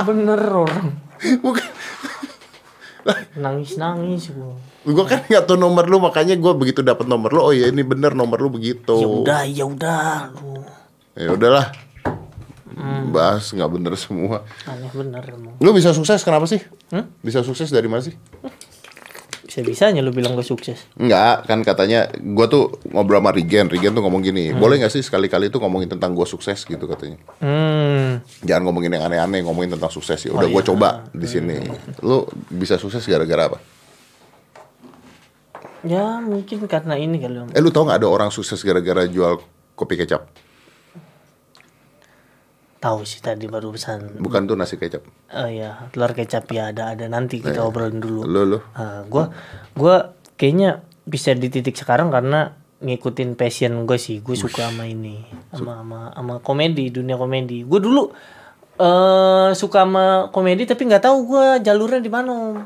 Bener 0.05 0.41
orang. 0.43 0.95
Bukan. 1.43 1.67
Nangis-nangis 3.41 4.31
gua. 4.37 4.55
Gua 4.85 5.05
kan 5.09 5.25
nggak 5.25 5.45
tahu 5.49 5.57
nomor 5.57 5.89
lu 5.89 5.99
makanya 5.99 6.37
gua 6.37 6.53
begitu 6.53 6.85
dapat 6.85 7.09
nomor 7.09 7.33
lu, 7.33 7.41
oh 7.41 7.55
ya 7.57 7.69
ini 7.73 7.81
bener 7.81 8.13
nomor 8.13 8.37
lu 8.37 8.53
begitu. 8.53 8.95
Ya 8.95 9.09
udah, 9.09 9.43
ya 9.49 9.65
udah 9.65 10.13
lu. 10.37 10.63
Ya 11.19 11.31
udahlah. 11.35 11.67
Hmm. 12.79 13.11
Bahas 13.11 13.51
nggak 13.51 13.71
bener 13.75 13.99
semua. 13.99 14.47
Aneh 14.71 14.93
bener 14.95 15.25
emang. 15.35 15.59
Lu 15.59 15.75
bisa 15.75 15.91
sukses 15.91 16.23
kenapa 16.23 16.47
sih? 16.47 16.63
Hmm? 16.95 17.11
Bisa 17.25 17.43
sukses 17.43 17.75
dari 17.75 17.91
mana 17.91 18.07
sih? 18.07 18.15
Bisa-bisanya 19.59 20.07
lu 20.07 20.15
bilang 20.15 20.39
gua 20.39 20.47
sukses. 20.47 20.87
Enggak, 20.95 21.43
kan 21.51 21.59
katanya 21.67 22.07
gua 22.15 22.47
tuh 22.47 22.79
ngobrol 22.95 23.19
sama 23.19 23.35
Rigen, 23.35 23.67
Rigen 23.67 23.91
tuh 23.91 24.07
ngomong 24.07 24.23
gini, 24.23 24.55
Hmm. 24.55 24.63
boleh 24.63 24.79
nggak 24.79 24.95
sih 24.95 25.03
sekali-kali 25.03 25.51
tuh 25.51 25.59
ngomongin 25.59 25.91
tentang 25.91 26.15
gua 26.15 26.31
sukses 26.31 26.63
gitu 26.63 26.87
katanya. 26.87 27.19
Hmm. 27.43 28.23
Jangan 28.47 28.71
ngomongin 28.71 28.95
yang 28.95 29.11
aneh-aneh, 29.11 29.43
ngomongin 29.43 29.75
tentang 29.75 29.91
sukses 29.91 30.23
ya. 30.23 30.31
Oh, 30.31 30.39
Udah 30.39 30.47
gua 30.47 30.63
iya. 30.63 30.69
coba 30.71 30.89
di 31.11 31.27
sini. 31.27 31.59
Lu 32.07 32.23
bisa 32.55 32.79
sukses 32.79 33.03
gara-gara 33.03 33.51
apa? 33.51 33.59
Ya 35.83 36.23
mungkin 36.23 36.71
karena 36.71 36.95
ini 36.95 37.19
kali. 37.19 37.51
Eh 37.51 37.59
lu 37.59 37.75
tau 37.75 37.83
nggak 37.83 37.99
ada 37.99 38.09
orang 38.11 38.31
sukses 38.31 38.63
gara-gara 38.63 39.11
jual 39.11 39.43
kopi 39.75 39.99
kecap? 39.99 40.27
Tahu 42.79 43.03
sih 43.03 43.19
tadi 43.19 43.51
baru 43.51 43.75
pesan. 43.75 44.23
Bukan 44.23 44.47
tuh 44.47 44.55
nasi 44.55 44.79
kecap. 44.79 45.03
Oh 45.35 45.51
iya, 45.51 45.91
telur 45.91 46.15
kecap 46.15 46.47
ya 46.55 46.71
ada 46.71 46.95
ada 46.95 47.11
nanti 47.11 47.43
kita 47.43 47.67
obrolin 47.67 47.99
dulu. 47.99 48.23
Lu 48.23 48.43
lu. 48.47 48.59
Ah, 48.79 49.03
gua 49.11 49.35
gua 49.75 50.15
kayaknya 50.39 50.87
bisa 51.03 51.35
di 51.35 51.51
titik 51.51 51.75
sekarang 51.75 52.15
karena 52.15 52.55
ngikutin 52.79 53.35
passion 53.35 53.91
gue 53.91 53.99
sih 53.99 54.23
gue 54.23 54.39
suka 54.39 54.71
sama 54.71 54.87
ini 54.87 55.27
sama 55.51 55.83
sama 55.83 56.01
sama 56.15 56.35
komedi 56.39 56.95
dunia 56.95 57.19
komedi 57.19 57.67
gue 57.67 57.81
dulu 57.83 58.15
eh 58.79 59.51
suka 59.59 59.83
sama 59.83 60.31
komedi 60.31 60.63
tapi 60.63 60.87
nggak 60.87 61.03
tahu 61.03 61.17
gue 61.27 61.47
jalurnya 61.67 61.99
di 61.99 62.07
mana 62.07 62.63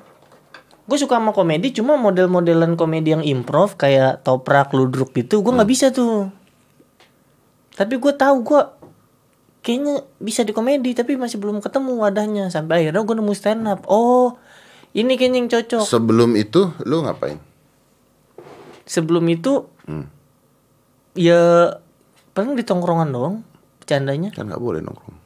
gue 0.85 0.99
suka 1.01 1.17
sama 1.17 1.33
komedi 1.33 1.73
cuma 1.73 1.97
model-modelan 1.97 2.77
komedi 2.77 3.17
yang 3.17 3.25
improv 3.25 3.81
kayak 3.81 4.21
toprak 4.21 4.69
ludruk 4.77 5.17
gitu 5.17 5.41
gue 5.41 5.53
nggak 5.57 5.71
bisa 5.71 5.89
tuh 5.89 6.29
tapi 7.73 7.97
gue 7.97 8.13
tahu 8.13 8.37
gue 8.45 8.63
kayaknya 9.63 9.95
bisa 10.19 10.43
di 10.43 10.51
komedi 10.51 10.91
tapi 10.91 11.15
masih 11.15 11.39
belum 11.39 11.59
ketemu 11.59 11.97
wadahnya 11.97 12.45
sampai 12.49 12.83
akhirnya 12.83 13.01
gue 13.01 13.17
nemu 13.17 13.33
stand 13.33 13.65
up 13.65 13.87
oh 13.87 14.35
ini 14.93 15.15
kayaknya 15.15 15.39
yang 15.39 15.51
cocok 15.51 15.85
Sebelum 15.85 16.35
itu 16.35 16.69
lu 16.83 17.01
ngapain? 17.01 17.39
sebelum 18.85 19.25
itu 19.27 19.67
Hmm. 19.83 20.07
ya 21.13 21.75
paling 22.31 22.55
di 22.55 22.63
tongkrongan 22.63 23.09
doang 23.09 23.43
bercandanya 23.77 24.31
Kan 24.31 24.47
nggak 24.47 24.59
boleh 24.59 24.79
nongkrong. 24.79 25.19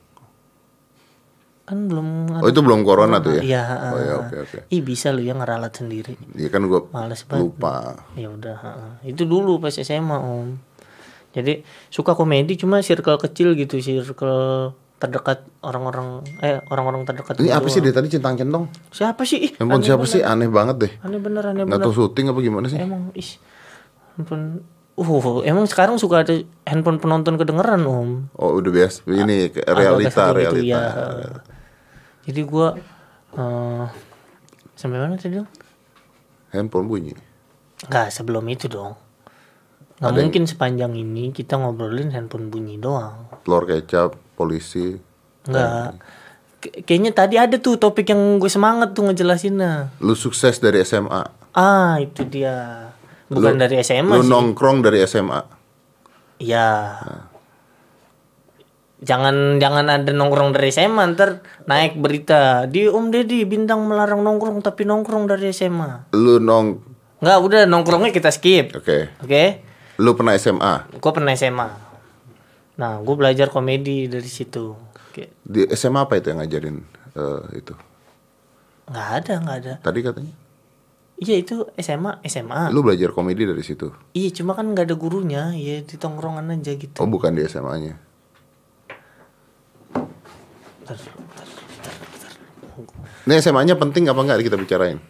kan 1.62 1.78
belum 1.84 2.08
Oh 2.40 2.46
itu 2.46 2.62
belum 2.62 2.80
corona 2.80 3.18
tuh 3.18 3.36
ya? 3.36 3.42
Iya, 3.42 3.62
Oh 3.90 4.00
ya 4.00 4.14
oke 4.18 4.36
oke. 4.38 4.58
ih 4.68 4.80
bisa 4.80 5.10
lu 5.10 5.20
ya 5.20 5.34
ngeralat 5.34 5.74
sendiri 5.74 6.14
Iya 6.32 6.48
kan 6.48 6.64
gua 6.64 6.86
Males 6.88 7.26
banget. 7.26 7.42
lupa. 7.42 8.00
ya 8.14 8.30
udah 8.30 8.56
ah. 8.56 8.92
itu 9.02 9.24
dulu 9.24 9.58
pas 9.58 9.74
SMA 9.74 10.14
om 10.16 10.56
jadi 11.36 11.60
suka 11.86 12.16
komedi 12.16 12.56
cuma 12.56 12.80
circle 12.80 13.20
kecil 13.20 13.52
gitu 13.52 13.76
circle 13.76 14.72
terdekat 14.96 15.44
orang-orang 15.60 16.24
eh 16.40 16.64
orang-orang 16.66 17.04
terdekat 17.04 17.36
Ini 17.36 17.52
gua 17.52 17.60
apa 17.60 17.68
sih 17.68 17.78
dari 17.78 17.92
tadi 17.92 18.08
centang 18.08 18.32
centong? 18.34 18.64
siapa 18.88 19.22
sih 19.22 19.38
ih 19.38 19.52
Handphone 19.54 19.84
siapa 19.84 20.00
bener. 20.00 20.12
sih? 20.16 20.20
Aneh 20.24 20.48
banget 20.48 20.76
deh. 20.80 20.92
aneh 21.04 21.20
bener 21.20 21.44
aneh 21.44 21.62
Nggak 21.62 21.84
tahu 21.84 21.92
syuting 21.94 22.32
apa 22.32 22.40
gimana 22.40 22.66
sih? 22.66 22.80
emang 22.80 23.12
ih 23.12 23.30
handphone 24.16 24.64
uh 24.96 25.08
emang 25.44 25.68
sekarang 25.68 26.00
suka 26.00 26.24
ada 26.24 26.32
handphone 26.64 26.96
penonton 26.96 27.36
kedengeran 27.36 27.84
om 27.84 28.32
Oh 28.32 28.56
udah 28.56 28.72
biasa. 28.72 29.04
Ini 29.04 29.52
ke- 29.52 29.60
Agak 29.60 29.76
realita 29.76 30.08
gitu, 30.32 30.32
realita. 30.34 30.80
ya. 30.80 31.28
Jadi 32.24 32.40
gua 32.42 32.72
eh 33.36 33.84
sampai 34.72 34.96
mana 34.96 35.20
tadi 35.20 35.36
dong? 35.36 35.48
Handphone 36.48 36.88
bunyi. 36.88 37.12
Enggak, 37.84 38.08
sebelum 38.08 38.48
itu 38.48 38.64
dong. 38.66 38.96
Nggak 39.96 40.12
mungkin 40.14 40.44
sepanjang 40.44 40.92
ini 40.92 41.30
kita 41.30 41.56
ngobrolin 41.56 42.10
handphone 42.10 42.48
bunyi 42.48 42.76
doang. 42.76 43.32
Telur 43.42 43.64
kecap, 43.64 44.12
polisi. 44.34 44.92
Enggak. 45.44 45.96
K- 46.58 46.84
kayaknya 46.84 47.12
tadi 47.12 47.36
ada 47.36 47.56
tuh 47.56 47.76
topik 47.76 48.04
yang 48.06 48.36
gue 48.36 48.48
semangat 48.48 48.92
tuh 48.92 49.08
ngejelasinnya. 49.08 49.96
Lu 49.98 50.12
sukses 50.12 50.58
dari 50.58 50.82
SMA. 50.82 51.22
Ah, 51.50 51.96
itu 51.96 52.22
dia. 52.22 52.92
Bukan 53.26 53.56
Lu- 53.56 53.60
dari 53.60 53.80
SMA 53.80 54.12
Lu 54.12 54.20
sih. 54.20 54.28
nongkrong 54.28 54.78
dari 54.80 55.00
SMA. 55.02 55.40
Iya. 56.36 57.00
Jangan 58.96 59.56
jangan 59.56 59.84
ada 59.86 60.08
nongkrong 60.10 60.52
dari 60.52 60.68
SMA 60.68 61.04
ntar 61.12 61.40
naik 61.64 61.96
berita 61.96 62.64
di 62.64 62.84
Om 62.84 63.08
Deddy 63.08 63.44
bintang 63.44 63.84
melarang 63.84 64.20
nongkrong 64.20 64.60
tapi 64.60 64.84
nongkrong 64.84 65.24
dari 65.26 65.52
SMA. 65.52 66.12
Lu 66.12 66.36
nong 66.36 66.96
Enggak, 67.16 67.38
udah 67.40 67.60
nongkrongnya 67.64 68.12
kita 68.12 68.28
skip. 68.28 68.76
Oke. 68.76 69.08
Oke. 69.20 69.64
Lu 69.96 70.12
pernah 70.12 70.36
SMA. 70.36 71.00
Gue 71.00 71.12
pernah 71.12 71.32
SMA. 71.32 71.68
Nah, 72.76 73.00
gue 73.00 73.14
belajar 73.16 73.48
komedi 73.48 74.08
dari 74.08 74.28
situ. 74.28 74.76
Di 75.40 75.64
SMA 75.72 76.04
apa 76.04 76.20
itu 76.20 76.28
yang 76.28 76.44
ngajarin 76.44 76.76
eh, 77.16 77.42
itu? 77.56 77.72
Nggak 78.92 79.08
ada, 79.08 79.32
nggak 79.40 79.56
ada. 79.64 79.74
Tadi 79.80 80.00
katanya. 80.04 80.34
Iya 81.16 81.40
itu 81.40 81.64
SMA, 81.80 82.20
SMA. 82.28 82.68
Lu 82.68 82.84
belajar 82.84 83.16
komedi 83.16 83.48
dari 83.48 83.64
situ. 83.64 83.88
Iya, 84.12 84.36
cuma 84.36 84.52
kan 84.52 84.68
nggak 84.68 84.92
ada 84.92 84.96
gurunya. 85.00 85.56
Ya 85.56 85.80
di 85.80 85.96
tongkrongan 85.96 86.52
aja 86.52 86.76
gitu. 86.76 87.00
Oh, 87.00 87.08
bukan 87.08 87.32
di 87.32 87.48
SMA-nya. 87.48 87.96
Ini 93.26 93.40
SMA-nya 93.40 93.80
penting 93.80 94.12
apa 94.12 94.20
enggak 94.20 94.44
kita 94.44 94.60
bicarain? 94.60 95.00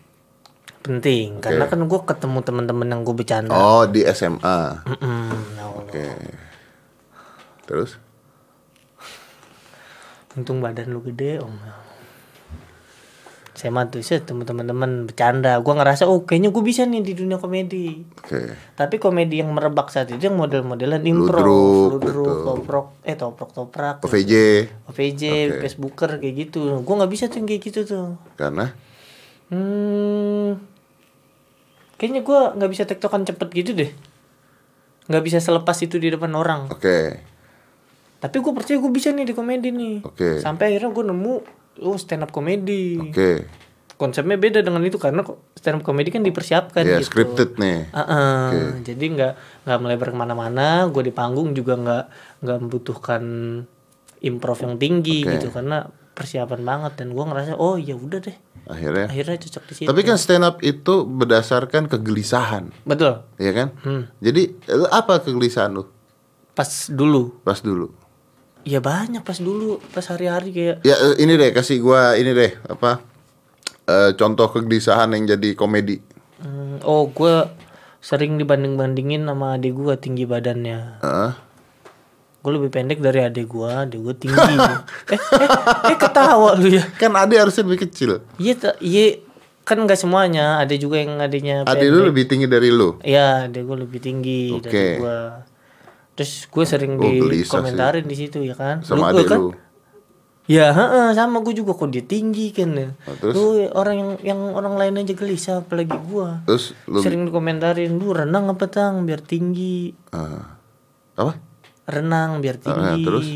Penting, 0.86 1.42
karena 1.42 1.66
kan 1.66 1.82
gue 1.82 2.00
ketemu 2.06 2.38
teman-teman 2.46 2.86
yang 2.86 3.02
gue 3.02 3.14
bercanda. 3.18 3.50
Oh, 3.50 3.82
di 3.90 4.06
SMA. 4.06 4.86
Mm-mm, 4.86 5.30
ya 5.58 5.64
Allah. 5.66 5.82
Oke. 5.82 6.06
Terus? 7.66 7.98
Untung 10.38 10.62
badan 10.62 10.94
lu 10.94 11.02
gede 11.02 11.42
om 11.42 11.58
SMA 13.56 13.88
tuh 13.88 14.04
temu 14.04 14.44
teman-teman 14.44 15.08
bercanda 15.08 15.56
gue 15.56 15.74
ngerasa 15.74 16.04
oh 16.04 16.28
kayaknya 16.28 16.52
gue 16.52 16.60
bisa 16.60 16.84
nih 16.84 17.00
di 17.00 17.16
dunia 17.16 17.40
komedi 17.40 18.04
Oke. 18.20 18.52
tapi 18.76 19.00
komedi 19.00 19.40
yang 19.40 19.48
merebak 19.48 19.88
saat 19.88 20.12
itu 20.12 20.28
yang 20.28 20.36
model-modelan 20.36 21.00
improv 21.08 21.96
Ludruk, 21.96 22.44
toprok 22.44 22.86
eh 23.00 23.16
toprok 23.16 23.50
toprak 23.56 24.04
OVJ 24.04 24.32
OVJ 24.92 25.22
Oke. 25.24 25.58
Facebooker 25.64 26.20
kayak 26.20 26.34
gitu 26.36 26.84
gue 26.84 26.94
nggak 27.00 27.10
bisa 27.10 27.32
tuh 27.32 27.40
yang 27.40 27.48
kayak 27.48 27.62
gitu 27.64 27.80
tuh 27.88 28.08
karena 28.36 28.76
hmm 29.48 30.75
kayaknya 31.96 32.20
gue 32.22 32.40
nggak 32.56 32.70
bisa 32.70 32.84
tektokan 32.84 33.24
cepet 33.24 33.48
gitu 33.52 33.72
deh 33.72 33.90
nggak 35.06 35.22
bisa 35.22 35.38
selepas 35.38 35.76
itu 35.80 35.96
di 35.96 36.10
depan 36.10 36.32
orang 36.34 36.66
oke. 36.68 36.98
tapi 38.18 38.36
gue 38.42 38.52
percaya 38.52 38.76
gue 38.76 38.90
bisa 38.90 39.14
nih 39.14 39.26
di 39.28 39.34
komedi 39.36 39.70
nih 39.70 39.96
Oke. 40.02 40.42
sampai 40.42 40.74
akhirnya 40.74 40.90
gue 40.90 41.04
nemu 41.14 41.34
oh 41.84 41.96
stand 41.96 42.26
up 42.26 42.34
komedi 42.34 42.98
Oke. 42.98 43.46
konsepnya 43.96 44.34
beda 44.36 44.60
dengan 44.60 44.82
itu 44.82 44.98
karena 44.98 45.22
stand 45.54 45.80
up 45.80 45.82
komedi 45.86 46.10
kan 46.10 46.26
dipersiapkan 46.26 46.82
Ya, 46.84 46.98
gitu 46.98 47.08
scripted 47.12 47.56
nih. 47.56 47.86
Ah-ah. 47.94 48.82
jadi 48.82 49.04
nggak 49.14 49.32
nggak 49.64 49.78
melebar 49.78 50.08
ke 50.10 50.16
mana-mana 50.18 50.90
gue 50.90 51.02
di 51.06 51.12
panggung 51.14 51.54
juga 51.54 51.78
nggak 51.78 52.04
nggak 52.42 52.58
membutuhkan 52.66 53.22
improv 54.20 54.58
yang 54.58 54.74
tinggi 54.76 55.22
Oke. 55.22 55.32
gitu 55.38 55.48
karena 55.54 55.86
persiapan 56.16 56.60
banget 56.62 56.92
dan 56.96 57.12
gue 57.12 57.20
ngerasa 57.20 57.52
oh 57.54 57.76
ya 57.76 57.92
udah 57.92 58.18
deh 58.18 58.36
Akhirnya. 58.66 59.06
akhirnya 59.06 59.36
cocok 59.38 59.62
di 59.62 59.74
situ 59.76 59.86
Tapi 59.86 60.00
kan 60.02 60.16
stand 60.16 60.42
up 60.42 60.58
itu 60.58 61.04
berdasarkan 61.04 61.86
kegelisahan, 61.86 62.72
betul 62.82 63.22
ya 63.36 63.52
kan? 63.52 63.70
Hmm. 63.78 64.10
Jadi 64.18 64.42
eh, 64.64 64.88
apa 64.90 65.20
kegelisahan 65.20 65.70
lu 65.70 65.84
pas 66.50 66.66
dulu 66.88 67.36
pas 67.40 67.60
dulu? 67.60 67.92
ya 68.64 68.80
banyak 68.80 69.20
pas 69.20 69.38
dulu 69.38 69.78
pas 69.86 70.02
hari-hari 70.02 70.50
kayak 70.50 70.76
Ya 70.82 70.96
eh, 70.96 71.14
ini 71.20 71.36
deh 71.36 71.52
kasih 71.52 71.78
gua 71.78 72.16
ini 72.16 72.32
deh 72.32 72.58
apa 72.66 73.04
eh, 73.84 74.10
contoh 74.14 74.50
kegelisahan 74.50 75.12
yang 75.12 75.28
jadi 75.28 75.52
komedi. 75.52 76.02
hmm, 76.38 76.82
oh 76.82 77.06
gue 77.06 77.46
sering 77.98 78.34
dibanding-bandingin 78.34 79.22
sama 79.22 79.54
adik 79.54 79.74
gue 79.74 79.94
tinggi 79.96 80.24
badannya 80.24 80.98
Heeh. 80.98 81.30
Gue 82.46 82.52
lebih 82.54 82.70
pendek 82.70 83.02
dari 83.02 83.26
adik 83.26 83.50
gue 83.50 83.66
adik 83.66 83.98
gue 83.98 84.14
tinggi 84.16 84.38
eh, 85.10 85.18
eh 85.18 85.50
eh 85.90 85.98
ketawa 85.98 86.54
lu 86.54 86.70
ya 86.70 86.86
kan 86.94 87.10
ade 87.18 87.34
harusnya 87.34 87.66
lebih 87.66 87.90
kecil. 87.90 88.22
iya 88.38 88.54
iya 88.78 89.18
kan 89.66 89.82
nggak 89.82 89.98
semuanya 89.98 90.62
ada 90.62 90.70
juga 90.78 91.02
yang 91.02 91.18
adiknya 91.18 91.66
Ade 91.66 91.90
lu 91.90 92.06
lebih 92.06 92.30
tinggi 92.30 92.46
dari 92.46 92.70
lu. 92.70 93.02
Iya, 93.02 93.50
adik 93.50 93.66
gue 93.66 93.76
lebih 93.82 93.98
tinggi 93.98 94.54
Oke. 94.54 94.62
dari 94.62 95.02
gue. 95.02 95.18
Terus 96.14 96.46
gue 96.46 96.64
sering 96.64 96.94
Oh, 96.94 97.26
dikomentarin 97.26 98.06
di 98.06 98.14
situ 98.14 98.46
ya 98.46 98.54
kan. 98.54 98.86
Sama 98.86 99.10
Lu- 99.10 99.26
kan? 99.26 99.38
lu. 99.42 99.50
Ya, 100.46 100.70
heeh, 100.70 101.10
sama 101.12 101.42
gue 101.42 101.50
juga 101.50 101.74
kok 101.74 101.90
dia 101.90 102.06
tinggi 102.06 102.54
kan. 102.54 102.70
ya. 102.72 102.94
Oh, 103.10 103.14
terus? 103.18 103.34
Lu 103.34 103.44
orang 103.74 103.94
yang 103.98 104.10
yang 104.22 104.40
orang 104.54 104.78
lain 104.78 105.02
aja 105.02 105.12
gelisah 105.12 105.66
apalagi 105.66 105.98
gue. 105.98 106.28
Terus 106.46 106.70
lu 106.86 107.02
Sering 107.02 107.26
dikomentarin, 107.26 107.98
"Lu 107.98 108.14
renang 108.14 108.46
apa 108.46 108.70
tang 108.70 109.02
biar 109.02 109.18
tinggi." 109.18 109.90
eh, 110.14 110.42
apa? 111.18 111.42
Renang 111.86 112.38
biar 112.38 112.56
tinggi. 112.56 113.00
terus? 113.00 113.26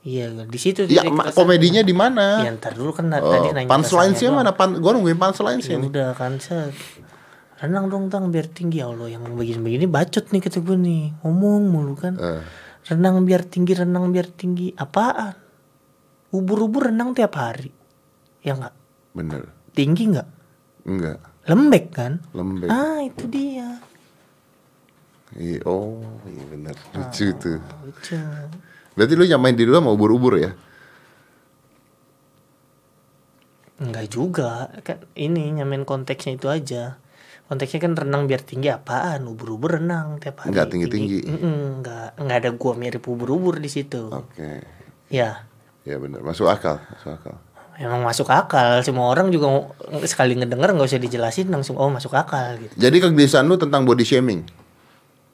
Iya, 0.00 0.28
di 0.44 0.58
situ 0.58 0.84
Ya 0.84 1.00
komedinya 1.30 1.80
di 1.80 1.92
mana? 1.92 2.40
Ya 2.40 2.52
ntar 2.52 2.72
dulu 2.72 2.92
kan 2.92 3.08
Oh, 3.10 3.24
tadi 3.24 3.52
nanya 3.52 3.64
punchline 3.66 4.12
sih 4.12 4.28
mana? 4.28 4.52
Pan, 4.52 4.76
gua 4.76 4.92
nungguin 4.92 5.16
punchline 5.16 5.60
sih 5.60 5.72
Ya 5.72 5.78
ini. 5.78 5.88
udah 5.88 6.12
kan 6.12 6.36
set 6.36 6.76
renang 7.54 7.88
dong 7.88 8.08
tang 8.08 8.28
biar 8.28 8.44
tinggi 8.46 8.78
ya 8.78 8.92
Allah 8.92 9.08
yang 9.08 9.24
begini-begini 9.30 9.86
bacot 9.86 10.28
nih 10.28 10.42
kata 10.42 10.60
gue 10.60 10.76
nih 10.76 11.16
ngomong 11.22 11.62
mulu 11.64 11.94
kan 11.94 12.12
Eh, 12.14 12.44
renang 12.84 13.24
biar 13.24 13.40
tinggi 13.42 13.72
renang 13.72 14.10
biar 14.10 14.28
tinggi 14.28 14.68
apaan 14.70 15.32
ubur-ubur 16.28 16.92
renang 16.92 17.16
tiap 17.16 17.32
hari 17.32 17.72
ya 18.40 18.52
nggak 18.54 18.74
bener. 19.14 19.48
tinggi 19.72 20.12
nggak 20.12 20.28
Enggak. 20.84 21.18
lembek 21.46 21.84
kan 21.88 22.12
Lembek. 22.30 22.68
ah 22.68 23.00
itu 23.00 23.24
dia 23.24 23.80
Iya, 25.34 25.66
oh, 25.66 25.98
iya 26.30 26.44
bener. 26.46 26.74
Lucu 26.94 27.26
tuh. 27.38 27.58
lucu 27.82 28.18
Berarti 28.94 29.12
lu 29.18 29.26
nyamain 29.26 29.58
diri 29.58 29.66
lu 29.66 29.78
sama 29.82 29.90
ubur-ubur 29.90 30.38
ya? 30.38 30.54
Enggak 33.82 34.06
juga 34.06 34.70
kan 34.86 35.02
ini 35.18 35.50
nyamain 35.58 35.82
konteksnya 35.82 36.38
itu 36.38 36.46
aja 36.46 36.94
konteksnya 37.44 37.82
kan 37.82 37.92
renang 37.92 38.24
biar 38.24 38.40
tinggi 38.40 38.72
apaan 38.72 39.28
ubur-ubur 39.28 39.76
renang 39.76 40.16
tiap 40.22 40.46
hari 40.46 40.54
Nggak 40.54 40.68
tinggi-tinggi. 40.70 41.18
Mm-mm, 41.28 41.84
nggak 41.84 42.08
nggak 42.16 42.38
ada 42.40 42.50
gua 42.56 42.72
mirip 42.78 43.04
ubur-ubur 43.04 43.60
di 43.60 43.68
situ 43.68 44.08
Oke. 44.08 44.64
ya 45.12 45.44
Ya 45.84 46.00
bener. 46.00 46.24
Masuk 46.24 46.48
akal, 46.48 46.80
masuk 46.80 47.12
akal. 47.12 47.36
Emang 47.76 48.00
masuk 48.00 48.24
akal, 48.32 48.80
semua 48.80 49.12
orang 49.12 49.28
juga 49.28 49.68
sekali 50.08 50.32
ngedenger 50.32 50.72
nggak 50.72 50.88
usah 50.88 50.96
dijelasin 51.02 51.52
langsung 51.52 51.76
oh 51.76 51.92
masuk 51.92 52.16
akal 52.16 52.56
gitu. 52.56 52.72
Jadi 52.80 52.96
kegelisahan 53.04 53.44
lu 53.44 53.60
tentang 53.60 53.84
body 53.84 54.00
shaming. 54.00 54.48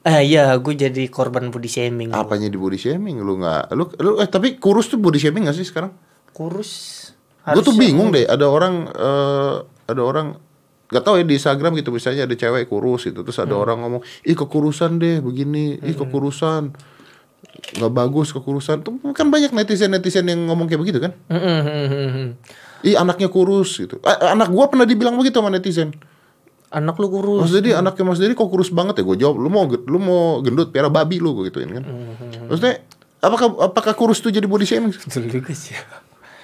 Eh 0.01 0.33
iya, 0.33 0.57
gue 0.57 0.73
jadi 0.73 1.03
korban 1.13 1.53
body 1.53 1.69
shaming. 1.69 2.09
gua. 2.09 2.25
Apanya 2.25 2.49
di 2.49 2.57
body 2.57 2.77
shaming? 2.77 3.21
Lu 3.21 3.37
nggak? 3.37 3.69
Lu, 3.77 3.85
lu 4.01 4.11
eh 4.17 4.25
tapi 4.25 4.57
kurus 4.57 4.89
tuh 4.89 4.97
body 4.97 5.21
shaming 5.21 5.45
gak 5.45 5.57
sih 5.57 5.67
sekarang? 5.67 5.93
Kurus. 6.33 7.13
Gue 7.45 7.61
tuh 7.61 7.77
bingung 7.77 8.09
deh. 8.09 8.25
Ada 8.25 8.49
orang, 8.49 8.89
eh, 8.89 9.53
ada 9.89 10.01
orang 10.01 10.27
Gak 10.91 11.07
tau 11.07 11.15
ya 11.15 11.23
di 11.23 11.39
Instagram 11.39 11.71
gitu 11.79 11.87
misalnya 11.95 12.27
ada 12.27 12.35
cewek 12.35 12.67
kurus 12.67 13.07
gitu 13.07 13.23
terus 13.23 13.39
ada 13.39 13.55
orang 13.55 13.79
ngomong 13.79 14.03
ih 14.27 14.35
kekurusan 14.35 14.99
deh 14.99 15.23
begini 15.23 15.79
ih 15.79 15.95
kekurusan 15.95 16.75
nggak 17.79 17.93
bagus 17.95 18.35
kekurusan 18.35 18.83
tuh 18.83 18.99
kan 19.15 19.31
banyak 19.31 19.55
netizen 19.55 19.95
netizen 19.95 20.27
yang 20.27 20.51
ngomong 20.51 20.67
kayak 20.67 20.83
begitu 20.83 20.99
kan 20.99 21.15
Mm-mm. 21.31 22.35
ih 22.83 22.99
anaknya 22.99 23.31
kurus 23.31 23.79
gitu 23.79 24.03
A- 24.03 24.35
anak 24.35 24.51
gua 24.51 24.67
pernah 24.67 24.83
dibilang 24.83 25.15
begitu 25.15 25.39
sama 25.39 25.47
netizen 25.47 25.95
Anak 26.71 26.95
lu 26.95 27.07
kurus. 27.07 27.41
Mas 27.41 27.51
Dedi 27.51 27.71
anaknya 27.71 28.03
Mas 28.05 28.15
Dedi 28.15 28.31
kok 28.31 28.47
kurus 28.47 28.69
banget 28.69 28.95
ya 28.95 29.03
gue 29.03 29.17
jawab 29.17 29.35
lu 29.37 29.47
mau 29.47 29.63
lu 29.67 29.97
mau 29.97 30.39
gendut 30.39 30.71
piara 30.71 30.87
babi 30.87 31.19
lu 31.19 31.35
gue 31.35 31.47
gituin 31.47 31.67
kan 31.69 31.83
maksudnya 32.45 32.79
apakah 33.19 33.47
apakah 33.61 33.93
kurus 33.93 34.17
tuh 34.17 34.29
jadi 34.29 34.43
body 34.43 34.63
shaming 34.63 34.89
Betul 34.89 35.27
juga 35.27 35.51
sih. 35.51 35.75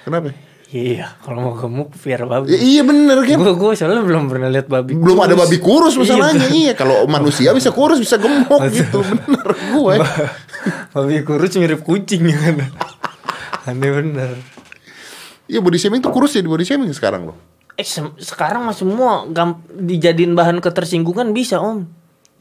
kenapa 0.02 0.36
Iya, 0.68 1.16
kalau 1.18 1.40
mau 1.42 1.54
gemuk 1.56 1.96
biar 1.96 2.20
ya, 2.20 2.28
babi. 2.28 2.52
iya 2.52 2.84
bener 2.84 3.24
kan 3.24 3.40
Gue 3.40 3.56
gue 3.56 3.72
soalnya 3.72 4.04
belum 4.04 4.28
pernah 4.28 4.46
lihat 4.46 4.68
babi. 4.68 4.92
belum 4.92 5.16
ada 5.18 5.32
kurus. 5.32 5.40
babi 5.42 5.56
kurus 5.58 5.94
masalahnya 5.96 6.44
Iya, 6.44 6.52
iya 6.52 6.72
kalau 6.74 7.08
manusia 7.08 7.50
bisa 7.50 7.72
kurus 7.72 7.96
bisa 7.96 8.20
gemuk 8.20 8.60
gitu 8.68 9.00
bener 9.00 9.48
gue 9.48 9.94
babi 10.92 11.24
kurus 11.24 11.56
mirip 11.56 11.80
kucing 11.80 12.20
ya 12.22 12.36
kan. 12.44 12.68
Aneh 13.64 13.90
bener. 13.90 14.36
iya 15.46 15.58
body 15.58 15.78
shaming 15.78 15.98
tuh 15.98 16.12
kurus 16.12 16.30
jadi 16.30 16.44
body 16.44 16.62
shaming 16.62 16.92
sekarang 16.92 17.24
loh 17.24 17.36
Eh 17.78 17.86
sekarang 18.18 18.66
mah 18.66 18.74
semua 18.74 19.24
gam- 19.30 19.62
dijadiin 19.70 20.34
bahan 20.34 20.58
ketersinggungan 20.58 21.30
bisa 21.30 21.62
om. 21.62 21.86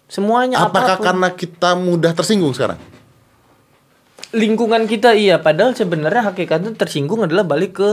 Semuanya 0.10 0.65
apakah 0.65 0.97
apa 0.97 1.00
pun. 1.00 1.06
karena 1.06 1.28
kita 1.36 1.69
mudah 1.78 2.12
tersinggung 2.15 2.56
sekarang 2.56 2.80
lingkungan 4.36 4.91
kita 4.91 5.15
iya 5.15 5.39
padahal 5.39 5.71
sebenarnya 5.71 6.32
hakikatnya 6.34 6.76
tersinggung 6.76 7.23
adalah 7.23 7.47
balik 7.47 7.80
ke 7.80 7.89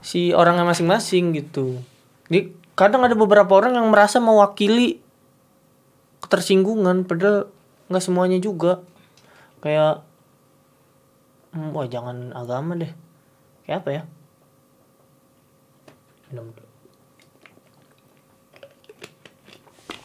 si 0.00 0.32
orangnya 0.32 0.64
masing-masing 0.64 1.36
gitu. 1.36 1.80
Jadi 2.28 2.52
kadang 2.76 3.04
ada 3.04 3.12
beberapa 3.12 3.52
orang 3.60 3.76
yang 3.76 3.88
merasa 3.92 4.20
mewakili 4.20 5.00
ketersinggungan 6.24 7.04
padahal 7.04 7.52
nggak 7.92 8.04
semuanya 8.04 8.38
juga. 8.40 8.80
Kayak 9.60 10.04
Hmm, 11.50 11.74
wah 11.74 11.82
jangan 11.82 12.30
agama 12.30 12.78
deh. 12.78 12.94
Kayak 13.66 13.78
apa 13.82 13.90
ya? 13.90 14.02
Minum. 16.30 16.46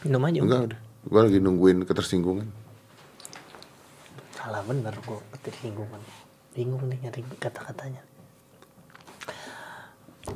Minum 0.02 0.22
aja. 0.26 0.38
Enggak 0.42 0.60
udah. 0.74 0.80
Gue 1.06 1.20
lagi 1.22 1.38
nungguin 1.38 1.86
ketersinggungan. 1.86 2.50
Salah 4.34 4.62
bener 4.66 4.90
gue 4.90 5.18
ketersinggungan. 5.38 6.02
Bingung 6.50 6.82
nih 6.90 6.98
nyari 7.06 7.22
kata-katanya. 7.38 8.02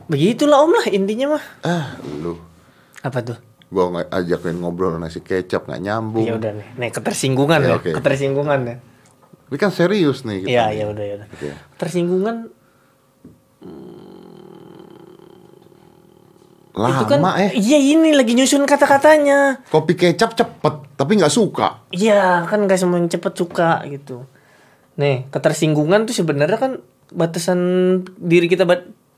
Begitulah 0.06 0.62
om 0.62 0.70
lah 0.70 0.86
intinya 0.94 1.34
mah. 1.38 1.44
Ah, 1.66 1.86
lu. 2.22 2.38
Apa 3.02 3.18
tuh? 3.26 3.38
Gue 3.70 3.82
ajakin 4.10 4.62
ngobrol 4.62 4.98
nasi 4.98 5.18
kecap 5.18 5.66
nggak 5.66 5.82
nyambung. 5.82 6.26
Ya 6.26 6.38
udah 6.38 6.54
nih, 6.54 6.68
nih 6.78 6.90
ketersinggungan 6.90 7.60
Ya, 7.62 7.68
ya, 7.70 7.74
oke. 7.78 7.90
ketersinggungan 7.98 8.60
ya. 8.66 8.76
Ini 9.50 9.56
kan 9.58 9.70
serius 9.74 10.22
nih. 10.22 10.46
Iya, 10.46 10.64
ya 10.70 10.84
udah 10.90 11.04
ya 11.06 11.14
udah. 11.22 11.28
Oke. 11.34 11.48
Tersinggungan 11.78 12.36
Lama 16.80 16.96
itu 16.96 17.04
kan 17.04 17.20
eh. 17.36 17.52
iya 17.52 17.76
ini 17.76 18.16
lagi 18.16 18.32
nyusun 18.32 18.64
kata-katanya. 18.64 19.60
Kopi 19.68 19.92
kecap 19.92 20.32
cepet, 20.32 20.74
tapi 20.96 21.20
nggak 21.20 21.32
suka. 21.32 21.84
Iya, 21.92 22.48
kan 22.48 22.64
gak 22.64 22.80
semua 22.80 22.96
yang 22.96 23.12
cepet 23.12 23.32
suka 23.36 23.84
gitu. 23.84 24.24
Nih, 24.96 25.28
ketersinggungan 25.28 26.08
tuh 26.08 26.16
sebenarnya 26.16 26.56
kan 26.56 26.72
batasan 27.12 27.60
diri 28.16 28.48
kita 28.48 28.64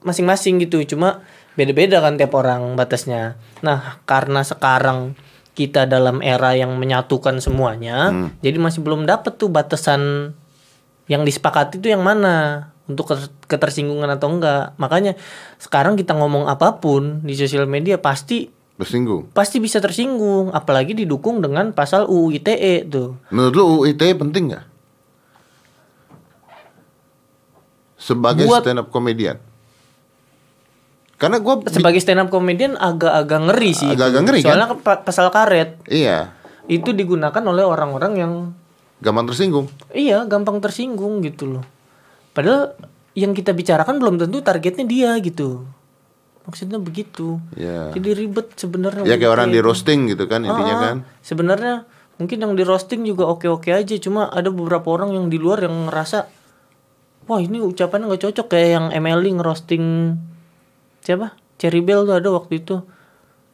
masing-masing 0.02 0.58
gitu. 0.66 0.82
Cuma 0.82 1.22
beda-beda 1.54 2.02
kan 2.02 2.18
tiap 2.18 2.34
orang 2.34 2.74
batasnya. 2.74 3.38
Nah, 3.62 4.02
karena 4.10 4.42
sekarang 4.42 5.14
kita 5.54 5.86
dalam 5.86 6.18
era 6.24 6.56
yang 6.58 6.74
menyatukan 6.80 7.38
semuanya, 7.38 8.10
jadi 8.40 8.56
masih 8.56 8.80
belum 8.80 9.04
dapet 9.04 9.36
tuh 9.36 9.52
batasan 9.52 10.32
yang 11.12 11.28
disepakati 11.28 11.76
itu 11.76 11.92
yang 11.92 12.00
mana 12.00 12.71
untuk 12.84 13.06
keter- 13.06 13.30
ketersinggungan 13.46 14.10
atau 14.10 14.28
enggak. 14.28 14.74
Makanya 14.76 15.14
sekarang 15.56 15.94
kita 15.94 16.12
ngomong 16.12 16.46
apa 16.46 16.76
pun 16.76 17.20
di 17.20 17.32
sosial 17.32 17.64
media 17.64 17.96
pasti 17.96 18.50
Tersinggung. 18.72 19.30
pasti 19.30 19.58
bisa 19.58 19.78
tersinggung 19.78 20.50
apalagi 20.50 20.92
didukung 20.92 21.38
dengan 21.38 21.70
pasal 21.70 22.04
UU 22.04 22.34
ITE 22.34 22.82
tuh 22.84 23.14
Menurut 23.28 23.52
lu 23.52 23.62
UU 23.62 23.82
ITE 23.88 24.16
penting 24.16 24.44
nggak? 24.48 24.64
Sebagai 27.96 28.44
Buat- 28.44 28.62
stand 28.62 28.80
up 28.80 28.88
comedian. 28.88 29.38
Karena 31.14 31.38
gue 31.38 31.54
sebagai 31.70 32.02
stand 32.02 32.18
up 32.18 32.28
comedian 32.28 32.74
agak-agak 32.74 33.40
ngeri 33.44 33.70
sih 33.72 33.86
Agak-agak 33.88 34.22
ngeri, 34.24 34.40
kan? 34.40 34.46
soalnya 34.48 34.66
kan 34.66 34.78
pa- 34.80 35.02
pasal 35.02 35.30
karet 35.30 35.78
iya 35.86 36.34
itu 36.64 36.90
digunakan 36.90 37.38
oleh 37.44 37.62
orang-orang 37.62 38.12
yang 38.16 38.32
gampang 38.98 39.26
tersinggung. 39.26 39.70
iya 39.92 40.26
gampang 40.26 40.58
tersinggung 40.58 41.22
gitu 41.22 41.46
loh 41.48 41.64
padahal 42.32 42.74
yang 43.12 43.32
kita 43.32 43.52
bicarakan 43.52 43.96
belum 43.96 44.16
tentu 44.16 44.40
targetnya 44.40 44.84
dia 44.84 45.10
gitu 45.18 45.68
maksudnya 46.42 46.76
begitu 46.76 47.38
Iya. 47.54 47.92
jadi 47.92 48.08
ribet 48.16 48.56
sebenarnya 48.56 49.04
Ya 49.04 49.14
kayak 49.14 49.32
orang 49.32 49.48
di 49.48 49.60
roasting 49.60 50.10
gitu 50.10 50.26
kan 50.26 50.42
intinya 50.42 50.74
Ah, 50.74 50.80
kan. 50.82 50.96
Sebenarnya 51.20 51.86
mungkin 52.16 52.38
yang 52.38 52.52
di 52.52 52.62
roasting 52.62 53.02
juga 53.02 53.26
oke-oke 53.26 53.68
aja, 53.68 53.94
cuma 53.98 54.26
ada 54.26 54.48
beberapa 54.48 54.90
orang 54.90 55.12
yang 55.12 55.26
di 55.26 55.38
luar 55.38 55.62
yang 55.62 55.86
ngerasa 55.86 56.26
wah 57.24 57.38
ini 57.38 57.62
ucapannya 57.62 58.10
nggak 58.10 58.22
cocok 58.24 58.46
kayak 58.48 58.68
yang 58.72 58.86
MLI 58.92 59.38
ngerosting 59.38 59.84
siapa? 60.98 61.38
Cherry 61.56 61.78
Bell 61.78 62.02
tuh 62.02 62.16
ada 62.16 62.28
waktu 62.28 62.58
itu. 62.58 62.82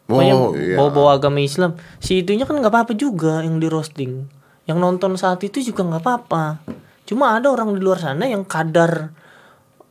Oh 0.08 0.24
iya. 0.24 0.80
bawa-bawa 0.80 1.20
agama 1.20 1.36
Islam. 1.38 1.76
Si 2.00 2.24
itunya 2.24 2.48
kan 2.48 2.56
nggak 2.56 2.72
apa-apa 2.72 2.96
juga 2.96 3.44
yang 3.44 3.60
di 3.60 3.68
roasting. 3.68 4.24
Yang 4.64 4.78
nonton 4.80 5.20
saat 5.20 5.44
itu 5.44 5.60
juga 5.60 5.84
nggak 5.84 6.00
apa-apa. 6.00 6.44
Cuma 7.08 7.40
ada 7.40 7.48
orang 7.48 7.72
di 7.72 7.80
luar 7.80 7.96
sana 7.96 8.28
yang 8.28 8.44
kadar 8.44 9.16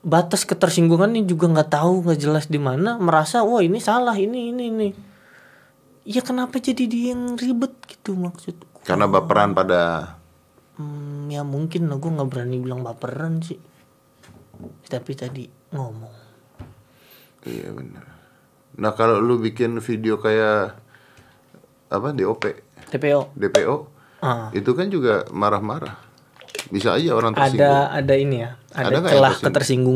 batas 0.06 0.46
ketersinggungannya 0.46 1.26
juga 1.26 1.50
nggak 1.50 1.74
tahu 1.74 2.06
nggak 2.06 2.20
jelas 2.22 2.46
di 2.46 2.62
mana 2.62 3.02
merasa 3.02 3.42
wah 3.42 3.66
ini 3.66 3.82
salah 3.82 4.14
ini 4.14 4.54
ini 4.54 4.64
ini. 4.70 4.90
Ya 6.06 6.22
kenapa 6.22 6.62
jadi 6.62 6.86
dia 6.86 7.12
yang 7.12 7.36
ribet 7.36 7.74
gitu 7.84 8.16
maksudku 8.16 8.86
Karena 8.88 9.10
baperan 9.12 9.52
pada 9.52 10.14
Hmm, 10.78 11.26
ya 11.34 11.42
mungkin 11.42 11.90
lah 11.90 11.98
gue 11.98 12.12
nggak 12.14 12.30
berani 12.30 12.62
bilang 12.62 12.86
baperan 12.86 13.42
sih. 13.42 13.58
Tapi 14.86 15.12
tadi 15.18 15.50
ngomong. 15.74 16.16
Iya 17.50 17.74
benar. 17.74 18.06
Nah 18.78 18.94
kalau 18.94 19.18
lu 19.18 19.42
bikin 19.42 19.82
video 19.82 20.22
kayak 20.22 20.78
apa 21.90 22.14
DOP, 22.14 22.44
TPO 22.94 23.34
DPO, 23.34 23.76
ah, 24.22 24.54
itu 24.54 24.72
kan 24.78 24.94
juga 24.94 25.26
marah-marah. 25.34 26.07
Bisa 26.68 26.96
aja 27.00 27.16
orang 27.16 27.32
tersinggung. 27.32 27.64
ada 27.64 27.96
ada 27.96 28.14
ini 28.16 28.44
ya 28.44 28.52
ada, 28.76 28.92
yang 28.92 29.06
celah 29.08 29.34
tersinggung? 29.40 29.46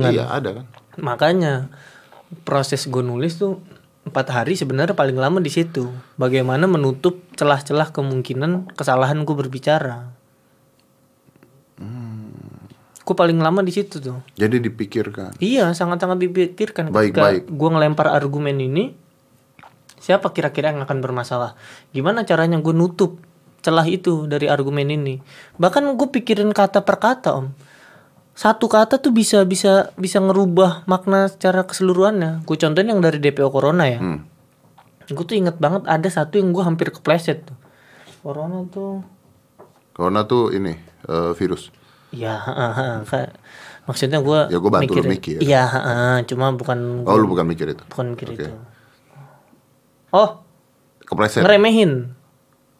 ketersinggungan 0.06 0.12
Iya 0.16 0.26
ada 0.32 0.50
kan. 0.62 0.66
makanya 1.00 1.54
proses 2.44 2.88
gue 2.88 3.04
nulis 3.04 3.36
tuh 3.36 3.60
empat 4.02 4.28
hari 4.34 4.56
sebenarnya 4.56 4.96
paling 4.96 5.14
lama 5.14 5.38
di 5.38 5.52
situ 5.52 5.92
bagaimana 6.16 6.66
menutup 6.66 7.22
celah-celah 7.36 7.92
kemungkinan 7.92 8.72
kesalahan 8.74 9.22
gue 9.22 9.36
berbicara 9.36 10.10
gue 13.02 13.16
paling 13.18 13.42
lama 13.42 13.60
di 13.66 13.74
situ 13.74 13.98
tuh 13.98 14.22
Jadi 14.38 14.62
dipikirkan. 14.62 15.36
Iya, 15.42 15.74
sangat-sangat 15.74 16.22
dipikirkan 16.22 16.94
Baik, 16.94 17.12
ketika 17.12 17.22
baik. 17.28 17.44
gue 17.50 17.70
ngelempar 17.74 18.08
argumen 18.08 18.56
ini. 18.56 18.94
Siapa 19.98 20.32
kira-kira 20.32 20.72
yang 20.72 20.86
akan 20.86 21.02
bermasalah? 21.02 21.58
Gimana 21.92 22.24
caranya 22.24 22.62
gue 22.62 22.72
nutup 22.72 23.18
celah 23.62 23.86
itu 23.86 24.26
dari 24.26 24.50
argumen 24.50 24.90
ini? 24.90 25.16
Bahkan 25.58 25.94
gue 25.96 26.08
pikirin 26.10 26.50
kata 26.52 26.82
per 26.82 26.98
kata, 26.98 27.38
om. 27.38 27.54
Satu 28.32 28.66
kata 28.66 28.98
tuh 28.98 29.14
bisa 29.14 29.44
bisa 29.44 29.92
bisa 29.96 30.18
ngerubah 30.18 30.88
makna 30.88 31.30
secara 31.30 31.62
keseluruhannya. 31.68 32.42
Gue 32.48 32.58
contohin 32.58 32.90
yang 32.90 33.02
dari 33.04 33.22
DPO 33.22 33.50
Corona 33.50 33.86
ya. 33.86 34.00
Hmm. 34.02 34.26
Gue 35.12 35.26
tuh 35.28 35.36
inget 35.36 35.60
banget 35.60 35.84
ada 35.86 36.08
satu 36.08 36.40
yang 36.40 36.56
gue 36.56 36.64
hampir 36.64 36.90
kepleset 36.90 37.44
tuh. 37.46 37.58
Corona 38.24 38.64
tuh 38.72 39.04
Corona 39.92 40.24
tuh 40.24 40.56
ini 40.56 40.72
eh, 41.06 41.32
virus. 41.36 41.70
Ya, 42.12 42.40
kayak 43.10 43.36
maksudnya 43.88 44.20
gue 44.20 44.40
Ya, 44.52 44.60
gua 44.60 44.72
bantu 44.80 45.00
lu 45.00 45.08
mikir. 45.08 45.40
Iya, 45.40 45.64
heeh, 45.68 46.16
cuma 46.28 46.52
bukan 46.52 47.04
Oh 47.08 47.16
lu 47.16 47.28
bukan 47.28 47.44
mikir 47.48 47.72
itu. 47.72 47.84
bukan 47.88 48.16
mikir 48.16 48.28
Oke. 48.32 48.36
itu. 48.48 48.52
Oh, 50.12 50.44
Kepleset. 51.04 51.44
ngeremehin. 51.44 52.12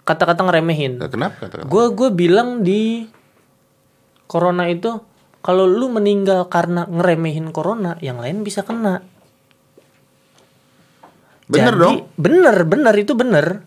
Kata-kata 0.02 0.42
ngeremehin. 0.46 0.98
Kenapa 1.08 1.48
katakan? 1.48 1.70
Gue 1.70 1.94
gue 1.94 2.10
bilang 2.10 2.66
di 2.66 3.06
corona 4.26 4.66
itu 4.66 4.98
kalau 5.42 5.66
lu 5.66 5.90
meninggal 5.90 6.46
karena 6.50 6.86
ngeremehin 6.86 7.50
corona, 7.50 7.98
yang 7.98 8.22
lain 8.22 8.46
bisa 8.46 8.62
kena. 8.62 9.02
Bener 11.50 11.74
Jadi, 11.76 11.82
dong. 11.82 11.98
Bener, 12.16 12.56
bener 12.64 12.96
itu 12.96 13.14
bener. 13.18 13.66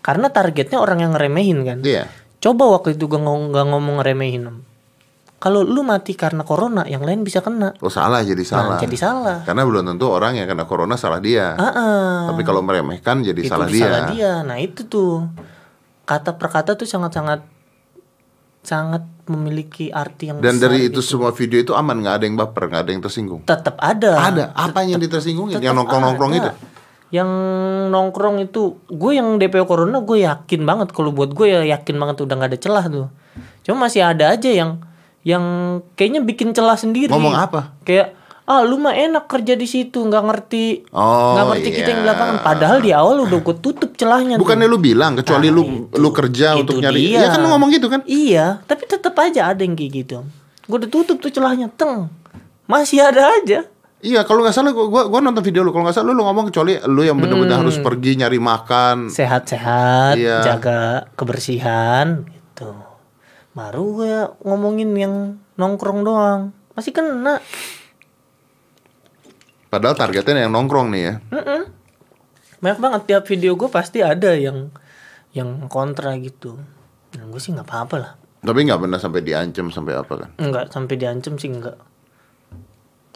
Karena 0.00 0.32
targetnya 0.32 0.80
orang 0.80 1.04
yang 1.04 1.12
ngeremehin 1.12 1.58
kan. 1.62 1.78
Iya. 1.84 2.08
Coba 2.40 2.72
waktu 2.72 2.96
itu 2.96 3.04
gue 3.04 3.20
ngomong, 3.20 3.52
gak 3.52 3.66
ngomong 3.68 3.94
ngeremehin. 4.00 4.42
Kalau 5.38 5.62
lu 5.62 5.86
mati 5.86 6.18
karena 6.18 6.42
corona, 6.42 6.82
yang 6.82 7.06
lain 7.06 7.22
bisa 7.22 7.38
kena. 7.38 7.70
Oh 7.78 7.86
salah 7.86 8.26
jadi 8.26 8.42
salah. 8.42 8.74
Nah, 8.74 8.82
jadi 8.82 8.96
salah. 8.98 9.38
Karena 9.46 9.62
belum 9.62 9.86
tentu 9.86 10.10
orang 10.10 10.34
yang 10.34 10.50
kena 10.50 10.66
corona 10.66 10.98
salah 10.98 11.22
dia. 11.22 11.54
Ah, 11.54 11.70
ah. 11.70 12.16
Tapi 12.34 12.42
kalau 12.42 12.58
meremehkan 12.58 13.22
jadi 13.22 13.38
itu 13.38 13.46
salah 13.46 13.70
salah 13.70 14.10
dia. 14.10 14.14
dia. 14.18 14.32
Nah 14.42 14.58
itu 14.58 14.82
tuh 14.90 15.30
kata 16.02 16.34
per 16.34 16.50
kata 16.50 16.74
tuh 16.74 16.90
sangat-sangat 16.90 17.46
sangat 18.66 19.06
memiliki 19.30 19.94
arti 19.94 20.34
yang 20.34 20.42
Dan 20.42 20.58
besar 20.58 20.74
dari 20.74 20.90
itu 20.90 20.98
gitu. 20.98 21.22
semua 21.22 21.30
video 21.30 21.62
itu 21.62 21.70
aman 21.70 22.02
nggak 22.02 22.14
ada 22.18 22.24
yang 22.26 22.36
baper 22.36 22.64
nggak 22.66 22.82
ada 22.82 22.90
yang 22.90 23.02
tersinggung. 23.06 23.40
tetap 23.46 23.78
ada. 23.78 24.18
Ada 24.18 24.44
apa 24.58 24.82
yang 24.82 24.98
ditersinggung 24.98 25.54
yang 25.54 25.76
nongkrong 25.78 26.02
nongkrong 26.02 26.32
ada. 26.34 26.38
itu? 26.42 26.50
Yang 27.14 27.30
nongkrong 27.94 28.36
itu 28.42 28.82
gue 28.90 29.12
yang 29.14 29.38
DPO 29.38 29.70
Corona 29.70 30.02
gue 30.02 30.26
yakin 30.26 30.66
banget 30.66 30.90
kalau 30.90 31.14
buat 31.14 31.30
gue 31.30 31.46
ya 31.46 31.62
yakin 31.78 31.94
banget 31.94 32.26
udah 32.26 32.34
nggak 32.34 32.50
ada 32.50 32.58
celah 32.58 32.84
tuh. 32.90 33.06
Cuma 33.62 33.86
masih 33.86 34.02
ada 34.02 34.34
aja 34.34 34.50
yang 34.50 34.82
yang 35.28 35.44
kayaknya 35.92 36.24
bikin 36.24 36.56
celah 36.56 36.74
sendiri. 36.74 37.12
Ngomong 37.12 37.36
apa? 37.36 37.76
Kayak 37.84 38.16
ah 38.48 38.64
lu 38.64 38.80
mah 38.80 38.96
enak 38.96 39.28
kerja 39.28 39.52
di 39.52 39.68
situ 39.68 40.00
nggak 40.00 40.24
ngerti 40.24 40.88
Oh, 40.88 41.36
nggak 41.36 41.46
ngerti 41.52 41.68
kita 41.70 41.88
yang 41.90 42.00
di 42.00 42.06
iya. 42.06 42.12
lapangan 42.16 42.36
padahal 42.40 42.78
di 42.80 42.90
awal 42.90 43.28
udah 43.28 43.38
gue 43.38 43.56
tutup 43.60 43.92
celahnya 43.92 44.34
tuh. 44.34 44.40
Bukannya 44.40 44.64
lu 44.64 44.80
bilang 44.80 45.12
kecuali 45.14 45.46
Nah, 45.46 45.54
lu 45.54 45.62
itu- 45.62 45.84
lu 45.94 46.08
kerja 46.10 46.46
itu 46.56 46.60
untuk 46.64 46.80
nyari. 46.80 46.96
dia. 47.12 47.20
Ya 47.20 47.28
kan 47.28 47.44
lu 47.44 47.52
ngomong 47.52 47.68
gitu 47.68 47.86
kan? 47.86 48.00
Iya, 48.02 48.64
tapi 48.64 48.88
tetap 48.88 49.12
aja 49.14 49.52
ada 49.52 49.60
yang 49.60 49.76
kayak 49.76 49.92
gitu. 49.94 50.24
Gue 50.64 50.76
udah 50.80 50.88
tutup 50.88 51.16
tuh 51.18 51.28
celahnya, 51.28 51.68
teng. 51.70 52.08
Masih 52.64 53.00
ada 53.00 53.36
aja. 53.36 53.68
Iya, 53.98 54.22
kalau 54.22 54.40
nggak 54.40 54.54
salah 54.54 54.70
gua, 54.70 54.86
gua 55.04 55.18
nonton 55.18 55.42
video 55.42 55.60
lu. 55.60 55.68
Kalau 55.68 55.82
nggak 55.82 55.92
salah 55.92 56.08
lu, 56.08 56.14
lu 56.14 56.22
ngomong 56.22 56.48
kecuali 56.48 56.78
lu 56.86 57.02
yang 57.02 57.18
benar-benar 57.18 57.60
harus 57.60 57.76
pergi 57.76 58.16
nyari 58.16 58.38
makan. 58.38 59.10
Sehat-sehat, 59.10 60.14
Iya. 60.14 60.38
jaga 60.40 61.04
kebersihan 61.12 62.24
gitu. 62.24 62.72
Baru 63.58 63.98
gue 63.98 64.14
ngomongin 64.46 64.94
yang 64.94 65.14
nongkrong 65.58 66.06
doang. 66.06 66.54
Masih 66.78 66.94
kena. 66.94 67.42
Padahal 69.66 69.98
targetnya 69.98 70.46
yang 70.46 70.54
nongkrong 70.54 70.94
nih 70.94 71.02
ya. 71.02 71.14
Mm-mm. 71.34 71.66
Banyak 72.62 72.78
banget 72.78 73.02
tiap 73.10 73.26
video 73.26 73.58
gue 73.58 73.66
pasti 73.66 73.98
ada 73.98 74.30
yang 74.38 74.70
yang 75.34 75.66
kontra 75.66 76.14
gitu. 76.22 76.54
Dan 77.10 77.34
gue 77.34 77.42
sih 77.42 77.50
nggak 77.50 77.66
apa-apa 77.66 77.96
lah. 77.98 78.12
Tapi 78.46 78.62
nggak 78.62 78.78
pernah 78.78 79.02
sampai 79.02 79.26
diancam 79.26 79.74
sampai 79.74 79.98
apa 79.98 80.14
kan? 80.14 80.30
Enggak 80.38 80.70
sampai 80.70 80.94
diancam 80.94 81.34
sih 81.34 81.50
enggak. 81.50 81.74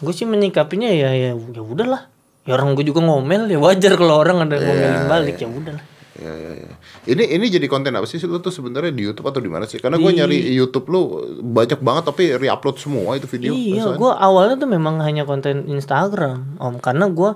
Gue 0.02 0.10
sih 0.10 0.26
menyikapinya 0.26 0.90
ya 0.90 1.14
ya 1.14 1.38
ya 1.38 1.62
udahlah. 1.62 2.10
Ya 2.42 2.58
orang 2.58 2.74
gue 2.74 2.82
juga 2.82 2.98
ngomel 2.98 3.46
ya 3.46 3.62
wajar 3.62 3.94
kalau 3.94 4.18
orang 4.18 4.50
ada 4.50 4.58
ngomelin 4.58 5.06
balik 5.06 5.38
ya 5.38 5.46
udahlah. 5.46 5.86
Ya, 6.12 6.28
ya, 6.28 6.52
ya. 6.60 6.72
Ini 7.08 7.40
ini 7.40 7.48
jadi 7.48 7.64
konten 7.72 7.96
apa 7.96 8.04
sih 8.04 8.20
lu 8.28 8.36
tuh 8.44 8.52
sebenarnya 8.52 8.92
di 8.92 9.08
YouTube 9.08 9.32
atau 9.32 9.40
di 9.40 9.48
mana 9.48 9.64
sih? 9.64 9.80
Karena 9.80 9.96
gue 9.96 10.12
nyari 10.12 10.52
YouTube 10.52 10.92
lu 10.92 11.00
banyak 11.40 11.80
banget 11.80 12.12
tapi 12.12 12.36
re-upload 12.36 12.76
semua 12.76 13.16
itu 13.16 13.24
video. 13.24 13.56
Iya, 13.56 13.96
gue 13.96 14.12
awalnya 14.12 14.60
tuh 14.60 14.68
memang 14.68 15.00
hanya 15.00 15.24
konten 15.24 15.64
Instagram, 15.64 16.60
om, 16.60 16.76
karena 16.84 17.08
gue 17.08 17.32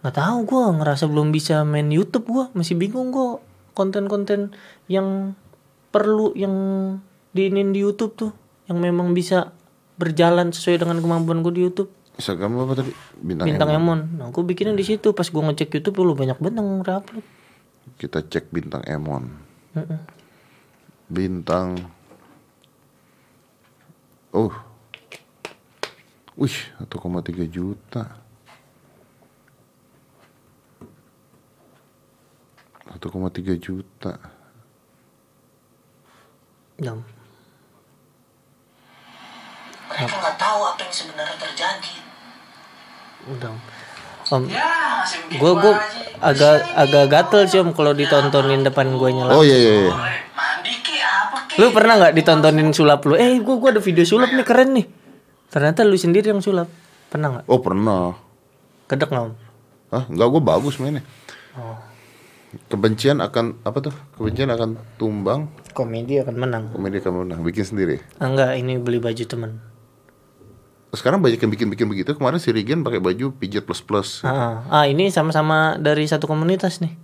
nggak 0.00 0.16
tahu 0.16 0.38
gue 0.48 0.62
ngerasa 0.80 1.04
belum 1.04 1.32
bisa 1.36 1.64
main 1.68 1.88
YouTube 1.88 2.28
gue 2.28 2.44
masih 2.56 2.76
bingung 2.76 3.08
gue 3.12 3.40
konten-konten 3.76 4.52
yang 4.88 5.36
perlu 5.92 6.32
yang 6.32 6.52
diinin 7.36 7.76
di 7.76 7.84
YouTube 7.84 8.16
tuh, 8.16 8.32
yang 8.72 8.80
memang 8.80 9.12
bisa 9.12 9.52
berjalan 10.00 10.48
sesuai 10.48 10.80
dengan 10.80 10.98
kemampuan 11.04 11.44
gue 11.44 11.52
di 11.52 11.62
YouTube. 11.68 11.92
Instagram 12.16 12.62
apa 12.62 12.72
tadi? 12.78 12.92
Bintang, 13.20 13.46
Bintang 13.52 13.70
Emon. 13.74 14.00
Emon, 14.06 14.22
nah 14.22 14.26
gue 14.30 14.42
bikinnya 14.46 14.72
di 14.72 14.86
situ. 14.86 15.12
Pas 15.12 15.26
gue 15.26 15.42
ngecek 15.44 15.76
YouTube, 15.76 16.06
lu 16.06 16.14
banyak 16.14 16.38
banget 16.38 16.56
yang 16.62 16.80
upload. 16.80 17.26
Kita 18.00 18.24
cek 18.24 18.48
Bintang 18.50 18.84
Emon. 18.88 19.28
Bintang 21.08 21.76
Oh. 24.34 24.50
Wih, 26.34 26.58
1,3 26.82 27.46
juta. 27.46 28.18
1,3 32.90 33.54
juta. 33.62 34.18
Dam. 36.74 36.98
Mereka 39.86 40.14
nggak 40.18 40.34
tahu 40.34 40.60
apa 40.66 40.82
yang 40.82 40.90
sebenarnya 40.90 41.38
terjadi. 41.38 41.94
Udah. 43.30 43.54
Om, 44.26 44.48
Ya, 44.48 44.64
gue 45.30 45.52
gue 45.54 45.74
agak 46.18 46.54
agak 46.74 47.04
gatel 47.06 47.42
sih 47.44 47.58
om 47.58 47.70
kalau 47.70 47.92
ditontonin 47.92 48.62
depan 48.62 48.88
gue 48.90 49.10
nyala. 49.10 49.32
Oh 49.32 49.42
iya 49.42 49.52
iya 49.52 49.72
iya. 49.78 49.92
Boleh 49.92 50.18
mandi 50.32 50.72
ke 50.80 50.94
apa 50.96 51.38
ke? 51.44 51.54
Lu 51.56 51.66
pernah 51.70 51.94
nggak 51.98 52.14
ditontonin 52.14 52.68
sulap 52.70 53.04
lu? 53.04 53.14
Eh, 53.14 53.36
gua 53.38 53.56
gua 53.56 53.70
ada 53.70 53.80
video 53.80 54.02
sulap 54.02 54.28
nih 54.28 54.42
keren 54.42 54.72
nih. 54.72 54.86
Ternyata 55.46 55.84
lu 55.84 55.94
sendiri 55.94 56.28
yang 56.28 56.40
sulap. 56.40 56.72
Pernah 57.06 57.28
nggak? 57.30 57.44
Oh 57.46 57.60
pernah. 57.60 58.16
Kedek 58.84 59.08
nggak 59.08 59.24
om? 59.24 59.34
Hah, 59.88 60.04
enggak 60.08 60.26
gue 60.26 60.42
bagus 60.42 60.74
mainnya. 60.78 61.04
Oh. 61.54 61.76
Kebencian 62.66 63.18
akan 63.18 63.60
apa 63.62 63.78
tuh? 63.80 63.94
Kebencian 64.14 64.46
akan 64.48 64.78
tumbang, 64.94 65.50
Komedi 65.70 66.18
akan 66.18 66.34
menang. 66.34 66.64
komedi 66.70 66.98
akan 66.98 67.26
menang. 67.26 67.38
Bikin 67.42 67.66
sendiri. 67.66 67.98
Ah, 68.16 68.30
enggak, 68.30 68.54
ini 68.56 68.78
beli 68.78 68.98
baju 68.98 69.22
temen. 69.22 69.58
Sekarang 70.94 71.20
banyak 71.20 71.38
yang 71.38 71.52
bikin-bikin 71.52 71.86
begitu. 71.90 72.14
Kemarin 72.16 72.40
si 72.40 72.54
Regen 72.54 72.82
pakai 72.86 73.02
baju 73.02 73.34
pijat 73.36 73.66
plus 73.66 73.82
plus. 73.84 74.22
Ah, 74.22 74.64
ah, 74.70 74.84
ini 74.86 75.10
sama-sama 75.10 75.76
dari 75.78 76.06
satu 76.08 76.30
komunitas 76.30 76.80
nih. 76.80 76.94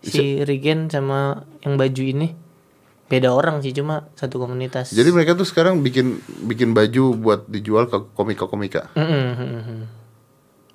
Si 0.00 0.40
Regen 0.44 0.88
sama 0.88 1.44
yang 1.60 1.76
baju 1.76 2.02
ini 2.04 2.32
beda 3.10 3.34
orang 3.34 3.60
sih 3.60 3.74
cuma 3.74 4.08
satu 4.16 4.38
komunitas. 4.38 4.94
Jadi 4.94 5.10
mereka 5.10 5.34
tuh 5.34 5.44
sekarang 5.44 5.82
bikin 5.82 6.22
bikin 6.46 6.72
baju 6.72 7.12
buat 7.18 7.40
dijual 7.50 7.90
ke 7.90 7.98
komika-komika. 8.14 8.94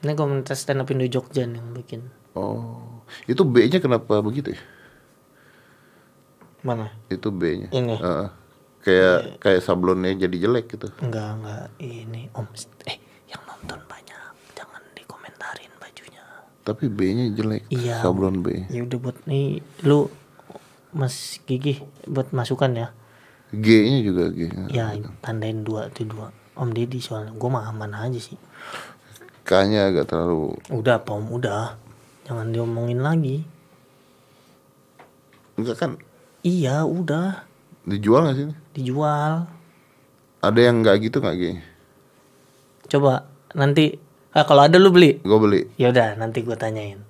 Ini 0.06 0.14
komunitas 0.14 0.62
stand 0.62 0.86
up 0.86 0.92
Indo 0.94 1.10
Jogja 1.10 1.48
yang 1.48 1.74
bikin. 1.74 2.06
Oh, 2.36 3.02
itu 3.26 3.42
B-nya 3.48 3.80
kenapa 3.80 4.20
begitu 4.20 4.54
ya? 4.54 4.62
Mana? 6.62 6.92
Itu 7.08 7.32
B-nya. 7.32 7.72
Ini. 7.72 7.96
Heeh. 7.98 8.28
Kayak 8.86 9.42
kayak 9.42 9.66
sablonnya 9.66 10.14
jadi 10.14 10.46
jelek 10.46 10.78
gitu. 10.78 10.88
Enggak, 11.02 11.42
enggak. 11.42 11.66
Ini 11.82 12.30
Om 12.38 12.48
eh 12.86 12.98
yang 13.26 13.42
nonton 13.50 13.82
banyak. 13.90 14.32
Jangan 14.54 14.82
dikomentarin 14.94 15.74
bajunya. 15.82 16.24
Tapi 16.62 16.86
B-nya 16.94 17.34
jelek. 17.34 17.66
Iya. 17.74 18.06
Sablon 18.06 18.46
B. 18.46 18.70
Ya 18.70 18.86
udah 18.86 18.98
buat 19.02 19.18
nih 19.26 19.66
lu 19.82 20.14
Mas 20.94 21.42
Gigi 21.50 21.82
buat 22.06 22.30
masukan 22.30 22.78
ya. 22.78 22.88
G-nya 23.50 24.06
juga 24.06 24.30
G. 24.30 24.54
Ya 24.70 24.94
tandain 25.26 25.66
dua 25.66 25.90
tuh 25.90 26.06
dua. 26.06 26.30
Om 26.56 26.72
Deddy 26.72 27.02
soalnya 27.04 27.36
gue 27.36 27.50
mah 27.50 27.68
aman 27.68 27.92
aja 27.98 28.22
sih. 28.22 28.38
K-nya 29.46 29.92
agak 29.94 30.10
terlalu 30.10 30.56
Udah 30.70 31.02
apa 31.02 31.10
Om 31.18 31.28
udah. 31.34 31.76
Jangan 32.30 32.54
diomongin 32.54 33.02
lagi. 33.02 33.42
enggak 35.56 35.78
kan 35.80 35.92
Iya 36.44 36.84
udah 36.84 37.55
dijual 37.86 38.26
nggak 38.26 38.36
sih? 38.36 38.46
dijual. 38.76 39.48
Ada 40.42 40.60
yang 40.60 40.84
nggak 40.84 40.96
gitu 41.10 41.18
nggak 41.24 41.38
G? 41.38 41.44
Coba 42.86 43.26
nanti 43.56 43.98
ah, 44.36 44.46
kalau 44.46 44.68
ada 44.68 44.78
lu 44.78 44.92
beli. 44.92 45.18
Gue 45.24 45.40
beli. 45.40 45.62
Ya 45.80 45.90
udah 45.90 46.14
nanti 46.20 46.46
gue 46.46 46.54
tanyain. 46.54 47.02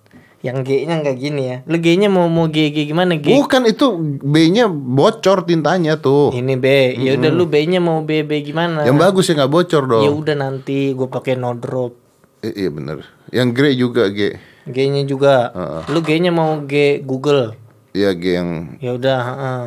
Yang 0.46 0.62
G-nya 0.62 1.02
nggak 1.02 1.18
gini 1.18 1.42
ya. 1.42 1.58
Lu 1.66 1.82
G-nya 1.82 2.06
mau 2.06 2.30
mau 2.30 2.46
G, 2.46 2.70
G 2.70 2.86
gimana 2.86 3.18
G? 3.18 3.34
Bukan 3.34 3.66
itu 3.66 3.98
B-nya 4.22 4.70
bocor 4.70 5.42
tintanya 5.42 5.98
tuh. 5.98 6.30
Ini 6.38 6.54
B. 6.54 6.66
Ya 7.02 7.18
udah 7.18 7.32
lu 7.34 7.50
B-nya 7.50 7.82
mau 7.82 8.06
B 8.06 8.22
B 8.22 8.46
gimana? 8.46 8.86
Yang 8.86 8.98
bagus 9.02 9.26
ya 9.26 9.42
nggak 9.42 9.50
bocor 9.52 9.84
Ya 9.90 9.90
dong. 10.06 10.22
udah 10.22 10.36
nanti 10.38 10.94
gue 10.94 11.08
pakai 11.10 11.34
no 11.34 11.58
drop. 11.58 11.98
Eh, 12.46 12.54
iya 12.54 12.70
bener. 12.70 13.02
Yang 13.34 13.48
grey 13.58 13.74
juga 13.74 14.06
G. 14.14 14.38
G-nya 14.70 15.02
juga. 15.10 15.50
Lu 15.90 16.06
G-nya 16.06 16.30
mau 16.30 16.62
G 16.62 17.02
Google. 17.02 17.58
Iya 17.98 18.14
G 18.14 18.24
yang 18.38 18.50
Ya 18.78 18.94
udah, 18.94 19.20
heeh. 19.26 19.66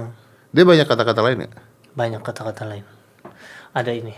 Dia 0.59 0.67
banyak 0.67 0.83
kata-kata 0.85 1.23
lain 1.23 1.47
ya. 1.47 1.51
banyak 1.95 2.19
kata-kata 2.19 2.67
lain. 2.67 2.83
Ada 3.71 3.91
ini. 3.93 4.11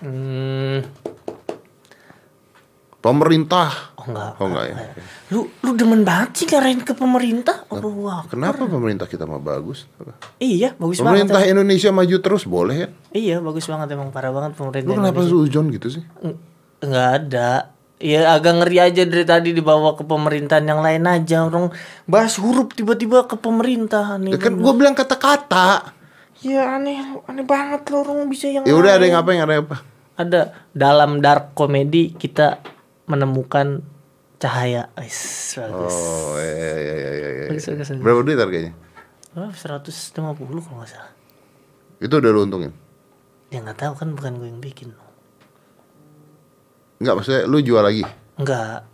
Hmm, 0.00 0.80
Pemerintah. 2.96 3.92
oh 4.00 4.08
enggak. 4.08 4.32
Oh 4.34 4.48
enggak 4.48 4.64
ya. 4.64 4.76
Lu 5.28 5.44
lu 5.60 5.76
demen 5.76 6.00
banget 6.02 6.30
sih 6.34 6.46
ngarahin 6.48 6.80
ke 6.80 6.96
pemerintah. 6.96 7.68
Aduh, 7.68 7.92
wah. 8.00 8.24
Kenapa 8.24 8.64
pemerintah 8.64 9.04
kita 9.04 9.28
mah 9.28 9.36
bagus? 9.36 9.84
Iya, 10.40 10.72
bagus 10.74 11.04
Pemerintah 11.04 11.44
banget. 11.44 11.52
Indonesia 11.52 11.92
maju 11.92 12.16
terus 12.18 12.48
boleh 12.48 12.76
ya? 12.78 12.88
Iya, 13.12 13.36
bagus 13.44 13.68
banget 13.68 13.92
emang 13.92 14.08
parah 14.08 14.32
banget 14.32 14.56
pemerintah. 14.56 14.88
Lu 14.88 14.96
kenapa 14.96 15.20
suzon 15.20 15.68
gitu 15.68 15.88
sih? 15.90 16.04
Eng- 16.22 16.40
Enggak 16.80 17.08
ada. 17.18 17.73
Ya 18.04 18.36
agak 18.36 18.60
ngeri 18.60 18.84
aja 18.84 19.02
dari 19.08 19.24
tadi 19.24 19.56
dibawa 19.56 19.96
ke 19.96 20.04
pemerintahan 20.04 20.68
yang 20.68 20.84
lain 20.84 21.08
aja. 21.08 21.48
Orang 21.48 21.72
bahas 22.04 22.36
huruf 22.36 22.76
tiba-tiba 22.76 23.24
ke 23.24 23.40
pemerintah 23.40 24.20
Ya 24.20 24.36
kan 24.36 24.60
gua 24.60 24.76
bilang 24.76 24.92
kata-kata. 24.92 25.96
Ya 26.44 26.76
aneh, 26.76 27.00
aneh 27.24 27.48
banget 27.48 27.88
loh 27.88 28.04
orang 28.04 28.28
bisa 28.28 28.52
yang 28.52 28.68
Ya 28.68 28.76
udah 28.76 29.00
ada 29.00 29.04
yang 29.08 29.16
apa 29.16 29.30
yang 29.32 29.48
ada 29.48 29.56
apa? 29.64 29.76
ada 30.14 30.54
dalam 30.70 31.18
dark 31.18 31.58
comedy 31.58 32.14
kita 32.14 32.62
menemukan 33.10 33.82
cahaya. 34.38 34.92
Wis, 35.00 35.56
bagus. 35.58 35.94
Oh 35.96 36.38
iya 36.38 36.54
iya 36.54 36.74
iya 36.76 37.10
iya. 37.10 37.28
iya. 37.30 37.46
Bagus, 37.50 37.66
bagus, 37.66 37.88
bagus. 37.90 38.04
Berapa 38.04 38.20
duit 38.22 38.38
harganya? 38.38 38.72
Oh, 39.34 39.50
150 39.50 40.14
kalau 40.14 40.76
nggak 40.78 40.90
salah. 40.92 41.12
Itu 41.98 42.14
udah 42.22 42.30
lu 42.30 42.46
untungin? 42.46 42.72
Ya 43.50 43.58
nggak 43.62 43.78
tahu 43.80 43.92
kan 43.98 44.08
bukan 44.14 44.32
gue 44.38 44.48
yang 44.50 44.62
bikin. 44.62 44.94
Enggak 47.04 47.20
maksudnya 47.20 47.44
lu 47.44 47.60
jual 47.60 47.84
lagi? 47.84 48.00
Enggak. 48.40 48.88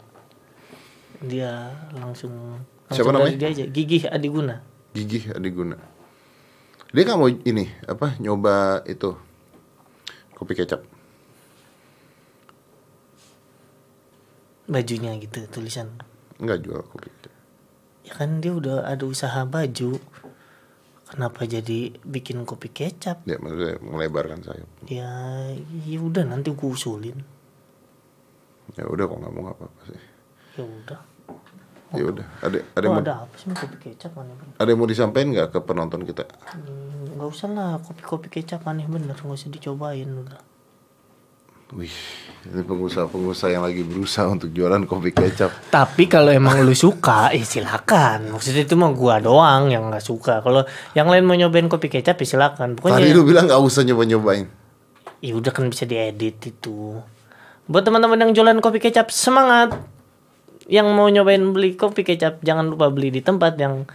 Dia 1.22 1.70
langsung, 1.94 2.58
langsung 2.90 3.06
Siapa 3.06 3.14
namanya? 3.14 3.38
Dia 3.38 3.48
aja. 3.54 3.64
Gigih 3.70 4.10
Adiguna. 4.10 4.66
Gigih 4.98 5.30
Adiguna. 5.30 5.78
Dia 6.90 7.06
nggak 7.06 7.18
mau 7.22 7.30
ini 7.30 7.70
apa 7.86 8.18
nyoba 8.18 8.82
itu 8.90 9.14
kopi 10.34 10.58
kecap. 10.58 10.82
Bajunya 14.66 15.14
gitu 15.22 15.46
tulisan. 15.46 15.94
Enggak 16.42 16.66
jual 16.66 16.82
kopi 16.82 17.14
kecap. 17.14 17.32
Ya 18.10 18.12
kan 18.18 18.42
dia 18.42 18.50
udah 18.50 18.90
ada 18.90 19.06
usaha 19.06 19.46
baju. 19.46 20.02
Kenapa 21.14 21.46
jadi 21.46 21.94
bikin 22.02 22.42
kopi 22.42 22.74
kecap? 22.74 23.22
Ya 23.22 23.38
maksudnya 23.38 23.78
melebarkan 23.78 24.42
sayap. 24.42 24.66
Ya, 24.90 25.06
ya 25.86 25.98
udah 26.02 26.26
nanti 26.26 26.50
gue 26.50 26.70
usulin. 26.74 27.39
Ya 28.74 28.84
udah 28.84 29.04
kok 29.04 29.16
nggak 29.16 29.32
mau 29.32 29.42
nggak 29.42 29.56
apa-apa 29.56 29.80
sih. 29.86 30.00
Ya 30.54 30.64
udah. 30.64 31.00
Ya 31.90 32.04
udah. 32.06 32.26
Ada 32.40 32.58
ada 32.72 32.86
Oh, 32.86 32.92
mau, 32.92 33.00
ada 33.00 33.14
apa 33.24 33.34
sih 33.34 33.50
kopi 33.50 33.76
kecap 33.80 34.14
aneh 34.14 34.30
bener? 34.32 34.54
ada 34.56 34.68
yang 34.68 34.78
mau 34.78 34.86
disampaikan 34.86 35.28
nggak 35.32 35.48
ke 35.48 35.58
penonton 35.60 36.00
kita? 36.04 36.22
Hmm, 36.48 37.18
Nggak 37.18 37.28
usah 37.28 37.48
lah 37.48 37.70
kopi-kopi 37.78 38.28
kecap 38.30 38.62
aneh 38.64 38.86
bener 38.86 39.10
nggak 39.12 39.26
usah 39.28 39.48
dicobain 39.48 40.06
udah. 40.06 40.40
Wih, 41.70 41.94
ini 42.44 42.66
pengusaha-pengusaha 42.66 43.46
yang 43.48 43.62
lagi 43.62 43.82
berusaha 43.82 44.26
untuk 44.26 44.50
jualan 44.50 44.82
kopi 44.84 45.10
kecap. 45.12 45.54
Tapi 45.70 46.06
kalau 46.06 46.30
emang 46.30 46.58
lu 46.60 46.74
suka, 46.74 47.30
eh 47.36 47.42
silakan. 47.44 48.34
Maksudnya 48.34 48.66
itu 48.66 48.74
mah 48.74 48.90
gua 48.90 49.18
doang 49.18 49.66
yang 49.66 49.86
nggak 49.86 50.02
suka. 50.02 50.42
Kalau 50.42 50.66
yang 50.94 51.06
lain 51.06 51.22
mau 51.22 51.34
nyobain 51.34 51.66
kopi 51.66 51.86
kecap, 51.88 52.18
ya 52.18 52.26
silakan. 52.28 52.74
Tadi 52.74 52.78
Pokoknya 52.90 53.14
lu 53.14 53.22
bilang 53.22 53.46
nggak 53.46 53.62
usah 53.62 53.82
nyoba-nyobain. 53.82 54.46
ya 55.20 55.32
udah 55.32 55.50
kan 55.50 55.66
bisa 55.66 55.84
diedit 55.84 56.42
itu. 56.42 56.98
Buat 57.70 57.86
teman-teman 57.86 58.18
yang 58.18 58.32
jualan 58.34 58.58
kopi 58.58 58.82
kecap, 58.82 59.08
semangat. 59.08 59.78
Yang 60.66 60.86
mau 60.90 61.06
nyobain 61.06 61.42
beli 61.50 61.74
kopi 61.74 62.02
kecap, 62.02 62.42
jangan 62.42 62.66
lupa 62.66 62.90
beli 62.90 63.10
di 63.10 63.20
tempat 63.20 63.54
yang 63.56 63.86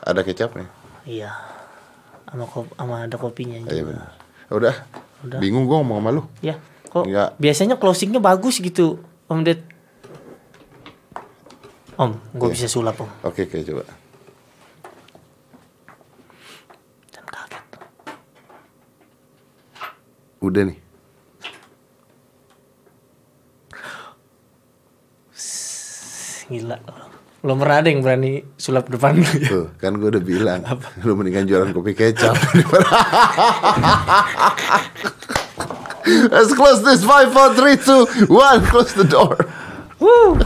Ada 0.00 0.22
kecapnya. 0.22 0.66
iya 1.02 1.30
sama 2.24 2.46
kop- 2.46 2.70
sama 2.72 3.02
ada 3.02 3.14
kopinya 3.14 3.58
Iya 3.60 3.82
juga. 3.82 3.90
benar. 3.90 4.08
Udah. 4.50 4.74
Bingung 5.36 5.66
gue 5.66 5.76
ngomong 5.76 5.98
sama 5.98 6.10
lu. 6.10 6.22
Ya, 6.40 6.58
kok 6.86 7.04
Enggak. 7.04 7.34
biasanya 7.36 7.74
closingnya 7.74 8.18
bagus 8.18 8.58
gitu, 8.58 9.02
Om 9.26 9.42
Ded. 9.42 9.60
Om, 11.94 12.14
gue 12.32 12.48
Iya. 12.48 12.54
bisa 12.54 12.66
sulap 12.66 12.96
om. 12.96 13.10
Oke, 13.22 13.44
oke 13.44 13.60
coba. 13.60 13.82
Dan 17.10 17.24
kaget. 17.24 17.64
Udah 20.38 20.62
nih. 20.64 20.78
Gila. 26.50 26.76
Belum 27.40 27.56
pernah 27.56 27.80
ada 27.80 27.88
yang 27.88 28.04
berani 28.04 28.44
sulap 28.60 28.90
depan 28.92 29.16
lu 29.16 29.24
ya. 29.24 29.48
Tuh, 29.48 29.72
kan 29.80 29.96
gue 29.96 30.12
udah 30.12 30.20
bilang. 30.20 30.60
Lu 31.06 31.16
mendingan 31.16 31.48
jualan 31.48 31.72
kopi 31.72 31.96
kecap. 31.96 32.36
Let's 36.34 36.52
close 36.52 36.82
this 36.82 37.00
5, 37.06 37.32
4, 37.32 37.54
3, 37.54 38.28
2, 38.28 38.28
1. 38.28 38.66
Close 38.68 38.92
the 38.92 39.08
door. 39.08 39.38
Woo. 40.02 40.36